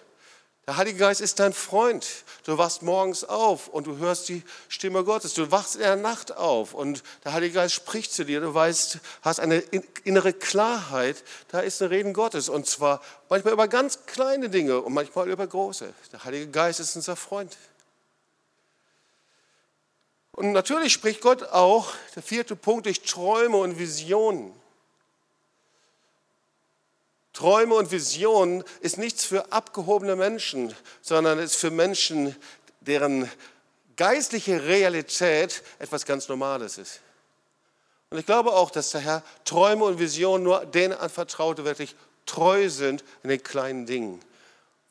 [0.67, 2.07] Der Heilige Geist ist dein Freund.
[2.45, 5.35] Du wachst morgens auf und du hörst die Stimme Gottes.
[5.35, 8.41] Du wachst in der Nacht auf und der Heilige Geist spricht zu dir.
[8.41, 9.59] Du weißt, hast eine
[10.05, 11.23] innere Klarheit.
[11.49, 15.47] Da ist ein Reden Gottes und zwar manchmal über ganz kleine Dinge und manchmal über
[15.47, 15.93] große.
[16.13, 17.55] Der Heilige Geist ist unser Freund.
[20.33, 24.53] Und natürlich spricht Gott auch, der vierte Punkt, durch Träume und Visionen.
[27.35, 32.35] Träume und Visionen ist nichts für abgehobene Menschen, sondern ist für Menschen,
[32.81, 33.31] deren
[33.97, 37.01] geistliche Realität etwas ganz Normales ist.
[38.11, 41.97] Und ich glaube auch, dass der Herr Träume und Visionen nur denen anvertraut, die wirklich
[42.25, 44.21] treu sind in den kleinen Dingen.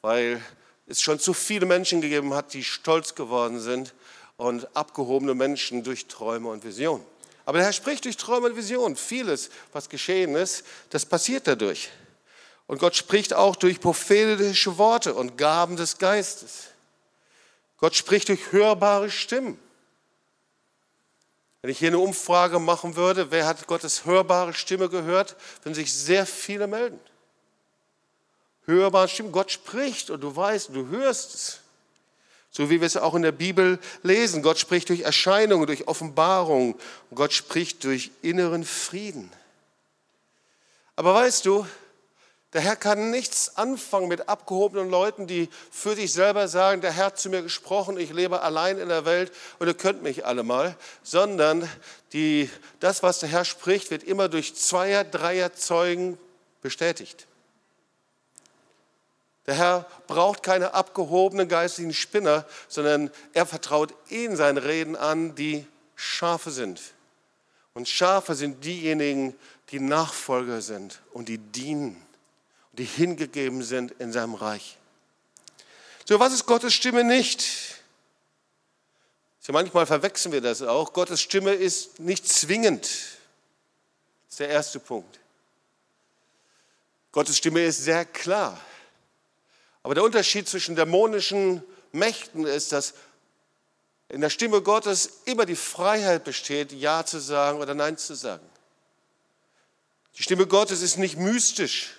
[0.02, 0.44] Weil
[0.86, 3.94] es schon zu viele Menschen gegeben hat, die stolz geworden sind
[4.36, 7.06] und abgehobene Menschen durch Träume und Visionen.
[7.46, 8.98] Aber der Herr spricht durch Träume und Visionen.
[8.98, 11.90] Vieles, was geschehen ist, das passiert dadurch.
[12.68, 16.68] Und Gott spricht auch durch prophetische Worte und Gaben des Geistes.
[17.78, 19.60] Gott spricht durch hörbare Stimmen.
[21.62, 25.94] Wenn ich hier eine Umfrage machen würde, wer hat Gottes hörbare Stimme gehört, würden sich
[25.94, 27.00] sehr viele melden.
[28.66, 31.60] Hörbare Stimmen, Gott spricht und du weißt, du hörst es.
[32.52, 34.44] So wie wir es auch in der Bibel lesen.
[34.44, 36.76] Gott spricht durch Erscheinungen, durch Offenbarungen.
[37.16, 39.32] Gott spricht durch inneren Frieden.
[40.96, 41.66] Aber weißt du,
[42.54, 47.08] der Herr kann nichts anfangen mit abgehobenen Leuten, die für sich selber sagen, der Herr
[47.08, 50.44] hat zu mir gesprochen, ich lebe allein in der Welt und ihr könnt mich alle
[50.44, 51.68] mal, sondern
[52.14, 56.20] die, das, was der Herr spricht, wird immer durch Zweier, Dreier Zeugen
[56.62, 57.28] bestätigt.
[59.48, 65.66] Der Herr braucht keine abgehobenen geistigen Spinner, sondern er vertraut ihnen seine Reden an, die
[65.96, 66.80] Schafe sind.
[67.74, 69.36] Und Schafe sind diejenigen,
[69.72, 72.00] die Nachfolger sind und die dienen
[72.74, 74.78] die hingegeben sind in seinem Reich.
[76.06, 77.44] So, was ist Gottes Stimme nicht?
[79.40, 80.94] So, manchmal verwechseln wir das auch.
[80.94, 82.84] Gottes Stimme ist nicht zwingend.
[82.84, 85.20] Das ist der erste Punkt.
[87.12, 88.60] Gottes Stimme ist sehr klar.
[89.84, 92.96] Aber der Unterschied zwischen dämonischen Mächten ist, dass
[94.10, 98.48] in der Stimme Gottes immer die Freiheit besteht, Ja zu sagen oder Nein zu sagen.
[100.18, 101.96] Die Stimme Gottes ist nicht mystisch.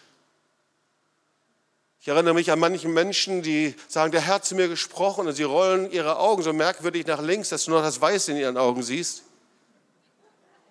[2.04, 5.32] Ich erinnere mich an manchen Menschen, die sagen, der Herr hat zu mir gesprochen und
[5.32, 8.58] sie rollen ihre Augen so merkwürdig nach links, dass du noch das Weiße in ihren
[8.58, 9.22] Augen siehst.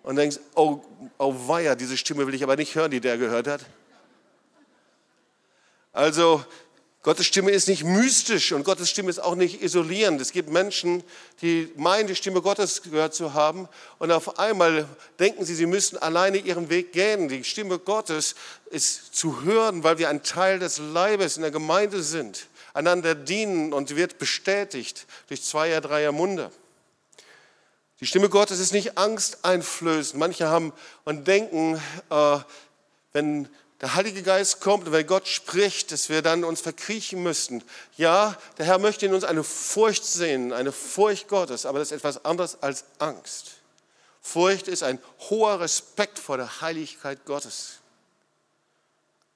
[0.04, 0.84] Und denkst, oh,
[1.18, 3.62] oh weia, diese Stimme will ich aber nicht hören, die der gehört hat.
[5.92, 6.44] Also
[7.04, 10.22] Gottes Stimme ist nicht mystisch und Gottes Stimme ist auch nicht isolierend.
[10.22, 11.04] Es gibt Menschen,
[11.42, 14.88] die meinen, die Stimme Gottes gehört zu haben und auf einmal
[15.18, 17.28] denken sie, sie müssen alleine ihren Weg gehen.
[17.28, 18.36] Die Stimme Gottes
[18.70, 23.74] ist zu hören, weil wir ein Teil des Leibes in der Gemeinde sind, einander dienen
[23.74, 26.50] und wird bestätigt durch zweier, dreier Munde.
[28.00, 30.18] Die Stimme Gottes ist nicht angsteinflößend.
[30.18, 30.72] Manche haben
[31.04, 32.38] und denken, äh,
[33.12, 33.50] wenn
[33.84, 37.62] der Heilige Geist kommt und wenn Gott spricht, dass wir dann uns verkriechen müssten.
[37.98, 41.98] Ja, der Herr möchte in uns eine Furcht sehen, eine Furcht Gottes, aber das ist
[41.98, 43.56] etwas anderes als Angst.
[44.22, 47.80] Furcht ist ein hoher Respekt vor der Heiligkeit Gottes.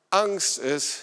[0.09, 1.01] Angst ist,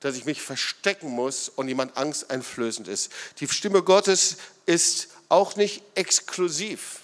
[0.00, 3.12] dass ich mich verstecken muss und jemand angsteinflößend ist.
[3.38, 6.98] Die Stimme Gottes ist auch nicht exklusiv,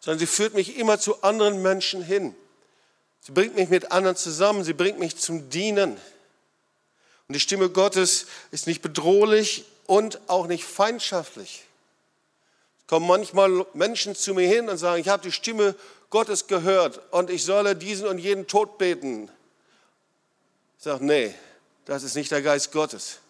[0.00, 2.34] sondern sie führt mich immer zu anderen Menschen hin.
[3.24, 5.92] Sie bringt mich mit anderen zusammen, sie bringt mich zum Dienen.
[7.28, 11.62] Und die Stimme Gottes ist nicht bedrohlich und auch nicht feindschaftlich.
[12.80, 15.76] Es kommen manchmal Menschen zu mir hin und sagen, ich habe die Stimme
[16.10, 19.30] Gottes gehört und ich solle diesen und jeden Tod beten.
[20.78, 21.32] Ich sage, nee,
[21.84, 23.21] das ist nicht der Geist Gottes.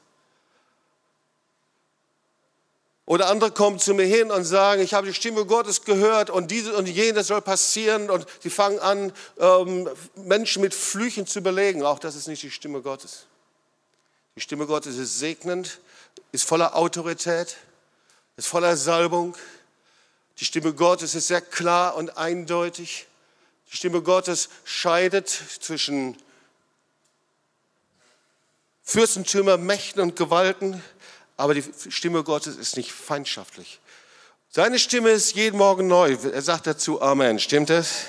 [3.12, 6.50] Oder andere kommen zu mir hin und sagen, ich habe die Stimme Gottes gehört und
[6.50, 11.82] dieses und jenes soll passieren und sie fangen an, ähm, Menschen mit Flüchen zu belegen.
[11.82, 13.26] Auch das ist nicht die Stimme Gottes.
[14.34, 15.80] Die Stimme Gottes ist segnend,
[16.30, 17.58] ist voller Autorität,
[18.38, 19.36] ist voller Salbung.
[20.38, 23.08] Die Stimme Gottes ist sehr klar und eindeutig.
[23.70, 25.28] Die Stimme Gottes scheidet
[25.60, 26.16] zwischen
[28.82, 30.82] Fürstentümer, Mächten und Gewalten
[31.36, 33.80] aber die Stimme Gottes ist nicht feindschaftlich.
[34.50, 36.16] Seine Stimme ist jeden Morgen neu.
[36.32, 37.38] Er sagt dazu Amen.
[37.38, 38.04] Stimmt es?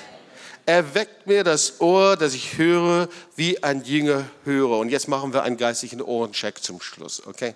[0.66, 4.78] Er weckt mir das Ohr, dass ich höre, wie ein Jünger höre.
[4.78, 7.54] Und jetzt machen wir einen geistlichen Ohrencheck zum Schluss, okay?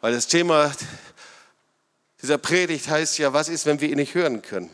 [0.00, 0.72] Weil das Thema
[2.20, 4.70] dieser Predigt heißt ja, was ist, wenn wir ihn nicht hören können?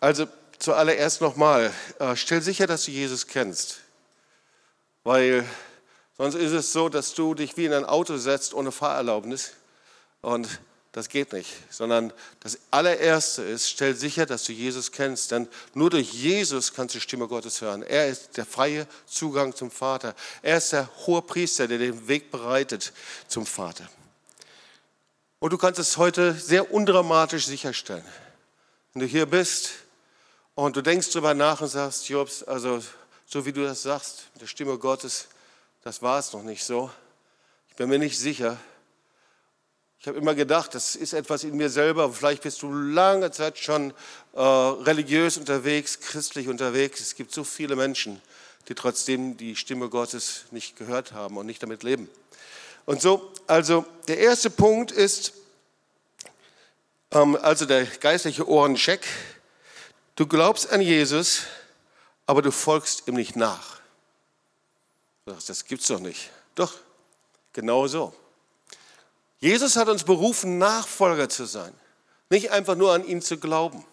[0.00, 0.26] Also
[0.58, 3.78] zuallererst nochmal, äh, stell sicher, dass du Jesus kennst.
[5.04, 5.44] Weil
[6.18, 9.52] Sonst ist es so, dass du dich wie in ein Auto setzt ohne Fahrerlaubnis
[10.22, 10.48] und
[10.96, 12.10] das geht nicht, sondern
[12.40, 16.98] das allererste ist, stell sicher, dass du Jesus kennst, denn nur durch Jesus kannst du
[16.98, 17.82] die Stimme Gottes hören.
[17.82, 20.14] Er ist der freie Zugang zum Vater.
[20.40, 22.94] Er ist der hohe Priester, der den Weg bereitet
[23.28, 23.86] zum Vater.
[25.38, 28.06] Und du kannst es heute sehr undramatisch sicherstellen.
[28.94, 29.72] Wenn du hier bist
[30.54, 32.82] und du denkst darüber nach und sagst, Jobs, also
[33.26, 35.28] so wie du das sagst, mit der Stimme Gottes,
[35.86, 36.90] das war es noch nicht so.
[37.68, 38.56] Ich bin mir nicht sicher.
[40.00, 42.12] Ich habe immer gedacht, das ist etwas in mir selber.
[42.12, 43.94] Vielleicht bist du lange Zeit schon
[44.32, 46.98] äh, religiös unterwegs, christlich unterwegs.
[46.98, 48.20] Es gibt so viele Menschen,
[48.66, 52.10] die trotzdem die Stimme Gottes nicht gehört haben und nicht damit leben.
[52.84, 55.34] Und so, also der erste Punkt ist,
[57.12, 59.06] ähm, also der geistliche Ohrencheck.
[60.16, 61.42] Du glaubst an Jesus,
[62.26, 63.75] aber du folgst ihm nicht nach.
[65.26, 66.30] Das gibt's doch nicht.
[66.54, 66.72] Doch,
[67.52, 68.14] genau so.
[69.40, 71.74] Jesus hat uns berufen, Nachfolger zu sein,
[72.30, 73.84] nicht einfach nur an ihn zu glauben.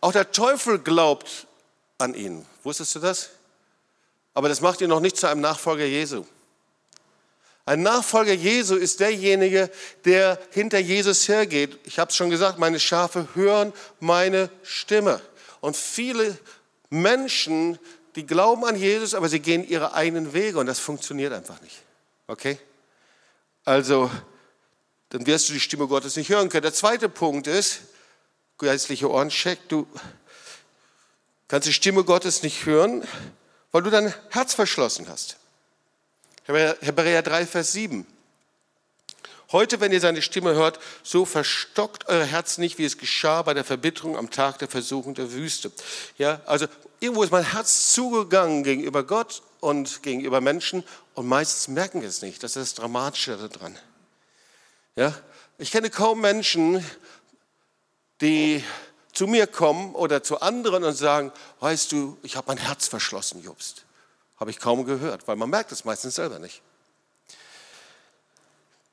[0.00, 1.46] Auch der Teufel glaubt
[1.98, 2.46] an ihn.
[2.62, 3.30] Wusstest du das?
[4.34, 6.24] Aber das macht ihn noch nicht zu einem Nachfolger Jesu.
[7.64, 9.70] Ein Nachfolger Jesu ist derjenige,
[10.04, 11.78] der hinter Jesus hergeht.
[11.84, 15.20] Ich habe es schon gesagt, meine Schafe hören meine Stimme.
[15.60, 16.38] Und viele
[16.90, 17.78] Menschen,
[18.16, 21.82] die glauben an Jesus, aber sie gehen ihre eigenen Wege und das funktioniert einfach nicht.
[22.26, 22.58] Okay?
[23.64, 24.10] Also,
[25.10, 26.62] dann wirst du die Stimme Gottes nicht hören können.
[26.62, 27.80] Der zweite Punkt ist,
[28.58, 29.86] geistliche Ohrencheck, du
[31.46, 33.06] kannst die Stimme Gottes nicht hören,
[33.70, 35.36] weil du dein Herz verschlossen hast.
[36.46, 38.06] Hebräer 3, Vers 7.
[39.52, 43.54] Heute, wenn ihr seine Stimme hört, so verstockt euer Herz nicht, wie es geschah bei
[43.54, 45.70] der Verbitterung am Tag der Versuchung der Wüste.
[46.18, 46.66] Ja, also
[46.98, 50.82] irgendwo ist mein Herz zugegangen gegenüber Gott und gegenüber Menschen
[51.14, 52.42] und meistens merken wir es nicht.
[52.42, 53.78] Das ist das Dramatische daran.
[54.96, 55.14] Ja,
[55.58, 56.84] ich kenne kaum Menschen,
[58.20, 58.64] die
[59.12, 63.42] zu mir kommen oder zu anderen und sagen, weißt du, ich habe mein Herz verschlossen,
[63.42, 63.84] Jobst.
[64.38, 66.62] Habe ich kaum gehört, weil man merkt es meistens selber nicht.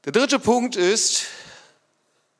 [0.05, 1.27] Der dritte Punkt ist,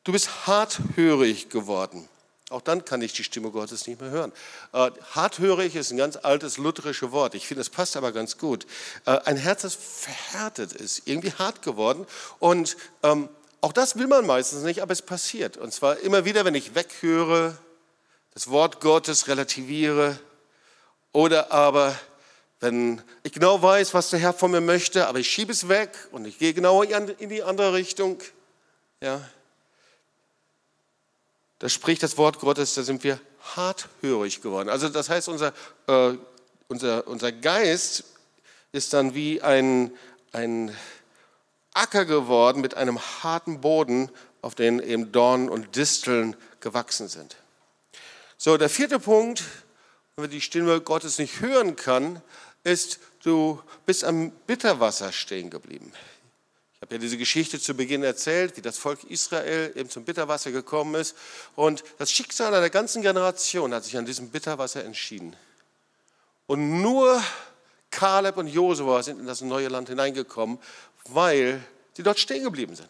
[0.04, 2.10] du bist harthörig geworden.
[2.50, 4.34] Auch dann kann ich die Stimme Gottes nicht mehr hören.
[4.74, 7.36] Äh, harthörig ist ein ganz altes lutherisches Wort.
[7.36, 8.68] Ich finde, es passt aber ganz gut.
[9.06, 12.06] Äh, ein Herz, das verhärtet ist, irgendwie hart geworden.
[12.40, 13.30] Und ähm,
[13.62, 15.56] auch das will man meistens nicht, aber es passiert.
[15.56, 17.58] Und zwar immer wieder, wenn ich weghöre,
[18.34, 20.20] das Wort Gottes relativiere
[21.14, 21.98] oder aber
[22.64, 26.08] wenn ich genau weiß, was der Herr von mir möchte, aber ich schiebe es weg
[26.14, 28.22] und ich gehe genau in die andere Richtung,
[29.02, 29.22] ja,
[31.60, 33.20] da spricht das Wort Gottes, da sind wir
[33.58, 34.70] harthörig geworden.
[34.70, 35.52] Also das heißt, unser,
[35.88, 36.14] äh,
[36.70, 38.06] unser, unser Geist
[38.72, 39.92] ist dann wie ein,
[40.32, 40.74] ein
[41.74, 44.10] Acker geworden mit einem harten Boden,
[44.42, 47.36] auf den eben Dornen und Disteln gewachsen sind.
[48.38, 49.44] So, der vierte Punkt,
[50.16, 52.22] wenn man die Stimme Gottes nicht hören kann,
[52.64, 55.92] ist, du bist am Bitterwasser stehen geblieben.
[56.76, 60.52] Ich habe ja diese Geschichte zu Beginn erzählt, wie das Volk Israel eben zum Bitterwasser
[60.52, 61.16] gekommen ist.
[61.56, 65.36] Und das Schicksal einer ganzen Generation hat sich an diesem Bitterwasser entschieden.
[66.46, 67.24] Und nur
[67.90, 70.60] Kaleb und Josua sind in das neue Land hineingekommen,
[71.06, 71.64] weil
[71.96, 72.90] sie dort stehen geblieben sind.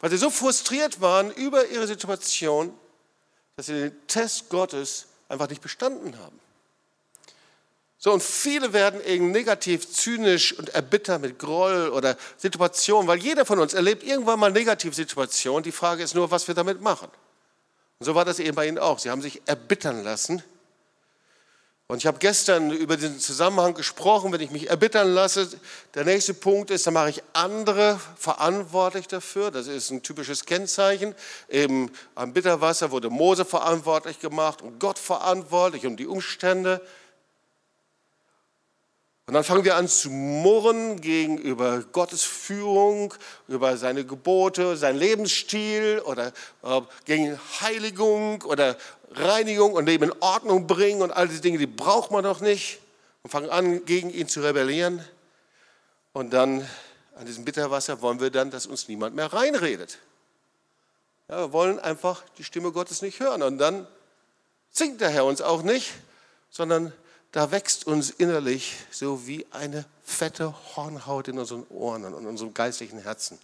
[0.00, 2.74] Weil sie so frustriert waren über ihre Situation,
[3.56, 6.38] dass sie den Test Gottes einfach nicht bestanden haben.
[8.04, 13.46] So, und viele werden eben negativ, zynisch und erbittert mit Groll oder Situationen, weil jeder
[13.46, 15.62] von uns erlebt irgendwann mal Negativsituationen.
[15.62, 17.08] Die Frage ist nur, was wir damit machen.
[17.98, 18.98] Und so war das eben bei Ihnen auch.
[18.98, 20.42] Sie haben sich erbittern lassen.
[21.86, 25.48] Und ich habe gestern über diesen Zusammenhang gesprochen, wenn ich mich erbittern lasse.
[25.94, 29.50] Der nächste Punkt ist, dann mache ich andere verantwortlich dafür.
[29.50, 31.14] Das ist ein typisches Kennzeichen.
[31.48, 36.82] Eben am Bitterwasser wurde Mose verantwortlich gemacht und Gott verantwortlich um die Umstände.
[39.26, 43.14] Und dann fangen wir an zu murren gegenüber Gottes Führung,
[43.48, 48.76] über seine Gebote, sein Lebensstil oder äh, gegen Heiligung oder
[49.12, 52.80] Reinigung und Leben in Ordnung bringen und all diese Dinge, die braucht man doch nicht.
[53.22, 55.02] Und fangen an, gegen ihn zu rebellieren.
[56.12, 56.68] Und dann
[57.16, 59.98] an diesem Bitterwasser wollen wir dann, dass uns niemand mehr reinredet.
[61.28, 63.42] Ja, wir wollen einfach die Stimme Gottes nicht hören.
[63.42, 63.86] Und dann
[64.70, 65.92] singt der Herr uns auch nicht,
[66.50, 66.92] sondern
[67.34, 72.54] da wächst uns innerlich so wie eine fette Hornhaut in unseren Ohren und in unserem
[72.54, 73.40] geistlichen Herzen.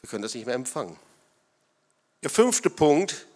[0.00, 0.98] Wir können das nicht mehr empfangen.
[2.24, 3.26] Der fünfte Punkt,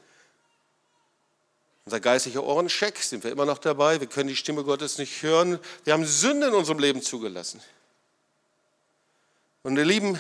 [1.85, 4.01] unser geistlicher Ohrencheck, sind wir immer noch dabei.
[4.01, 5.61] Wir können die Stimme Gottes nicht hören.
[5.85, 7.63] Wir haben Sünde in unserem Leben zugelassen.
[9.63, 10.19] Und ihr Lieben,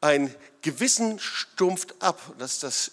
[0.00, 2.20] ein Gewissen stumpft ab.
[2.36, 2.90] Das ist das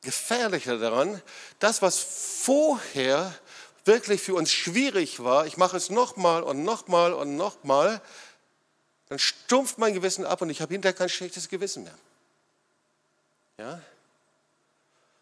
[0.00, 1.20] Gefährliche daran.
[1.58, 3.38] Das, was vorher
[3.88, 8.00] wirklich für uns schwierig war, ich mache es nochmal und nochmal und nochmal,
[9.08, 11.98] dann stumpft mein Gewissen ab und ich habe hinterher kein schlechtes Gewissen mehr.
[13.58, 13.80] Ja?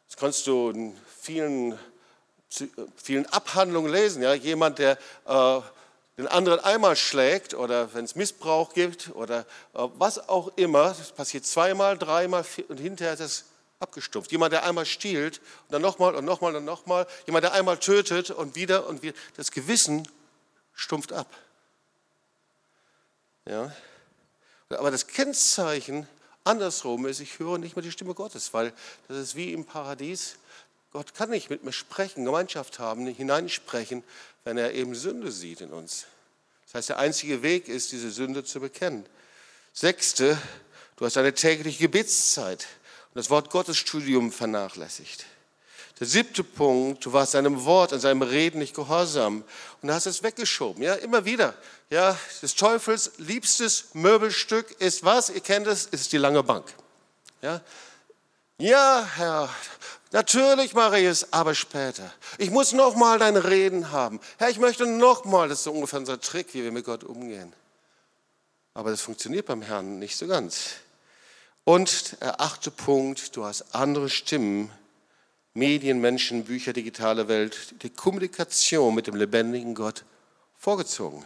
[0.09, 1.79] Das kannst du in vielen,
[3.03, 4.23] vielen Abhandlungen lesen.
[4.23, 4.35] Ja?
[4.35, 5.61] Jemand, der äh,
[6.19, 9.41] den anderen einmal schlägt oder wenn es Missbrauch gibt oder
[9.75, 13.45] äh, was auch immer, das passiert zweimal, dreimal und hinterher ist es
[13.81, 14.33] abgestumpft.
[14.33, 18.31] Jemand, der einmal stiehlt und dann nochmal und nochmal und nochmal, jemand, der einmal tötet
[18.31, 20.09] und wieder und wieder, das Gewissen
[20.75, 21.29] stumpft ab.
[23.47, 23.75] Ja?
[24.71, 26.09] Aber das Kennzeichen
[26.45, 28.73] andersrum ist, ich höre nicht mehr die Stimme Gottes, weil
[29.09, 30.37] das ist wie im Paradies.
[30.93, 34.03] Gott kann nicht mit mir sprechen, Gemeinschaft haben, hineinsprechen,
[34.45, 36.07] wenn er eben Sünde sieht in uns.
[36.67, 39.07] Das heißt, der einzige Weg ist, diese Sünde zu bekennen.
[39.73, 40.39] Sechste,
[40.97, 42.67] du hast eine tägliche Gebetszeit
[43.17, 45.27] das Wort Gottes Studium vernachlässigt.
[45.99, 49.45] Der siebte Punkt, du warst seinem Wort und seinem Reden nicht gehorsam
[49.81, 50.83] und hast es weggeschoben.
[50.83, 51.55] Ja, immer wieder.
[51.89, 55.31] Ja, des Teufels liebstes Möbelstück ist was?
[55.31, 56.67] Ihr kennt es, ist die lange Bank.
[57.41, 57.63] Ja,
[58.59, 59.49] ja Herr,
[60.13, 62.13] Natürlich mache ich es, aber später.
[62.39, 64.21] Ich muss noch mal deine Reden haben.
[64.39, 67.03] Herr, ich möchte noch mal, das ist so ungefähr unser Trick, wie wir mit Gott
[67.03, 67.53] umgehen.
[68.73, 70.77] Aber das funktioniert beim Herrn nicht so ganz.
[71.67, 74.71] Und der achte Punkt, du hast andere Stimmen,
[75.53, 80.05] Medien, Menschen, Bücher, digitale Welt, die Kommunikation mit dem lebendigen Gott
[80.57, 81.25] vorgezogen.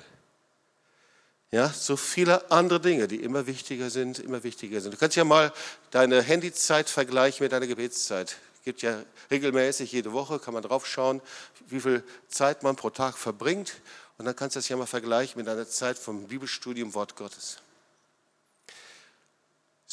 [1.53, 4.95] Ja, so viele andere Dinge, die immer wichtiger sind, immer wichtiger sind.
[4.95, 5.53] Du kannst ja mal
[5.91, 11.21] deine Handyzeit vergleichen mit deiner Gebetszeit gibt ja regelmäßig jede Woche, kann man drauf schauen,
[11.69, 13.81] wie viel Zeit man pro Tag verbringt.
[14.19, 17.59] Und dann kannst du das ja mal vergleichen mit einer Zeit vom Bibelstudium Wort Gottes.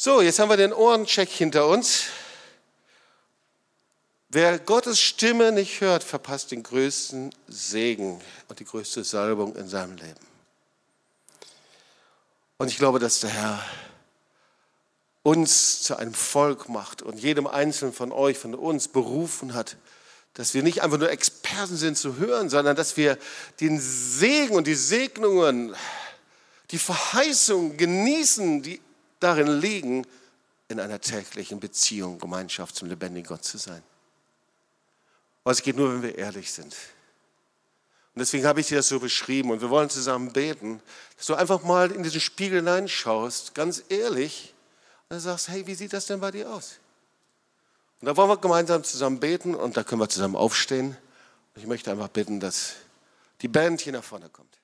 [0.00, 2.04] So, jetzt haben wir den Ohrencheck hinter uns.
[4.28, 9.96] Wer Gottes Stimme nicht hört, verpasst den größten Segen und die größte Salbung in seinem
[9.96, 10.20] Leben.
[12.58, 13.66] Und ich glaube, dass der Herr
[15.24, 19.78] uns zu einem Volk macht und jedem Einzelnen von euch, von uns berufen hat,
[20.34, 23.18] dass wir nicht einfach nur Experten sind zu hören, sondern dass wir
[23.58, 25.74] den Segen und die Segnungen,
[26.70, 28.80] die Verheißungen genießen, die
[29.20, 30.06] darin liegen,
[30.68, 33.82] in einer täglichen Beziehung, Gemeinschaft zum lebendigen Gott zu sein.
[35.44, 36.74] Aber es geht nur, wenn wir ehrlich sind.
[38.14, 40.82] Und deswegen habe ich dir das so beschrieben und wir wollen zusammen beten,
[41.16, 44.54] dass du einfach mal in diesen Spiegel hineinschaust, ganz ehrlich,
[45.08, 46.80] und dann sagst, hey, wie sieht das denn bei dir aus?
[48.00, 50.96] Und da wollen wir gemeinsam zusammen beten und da können wir zusammen aufstehen.
[51.54, 52.74] Und ich möchte einfach bitten, dass
[53.40, 54.58] die Band hier nach vorne kommt.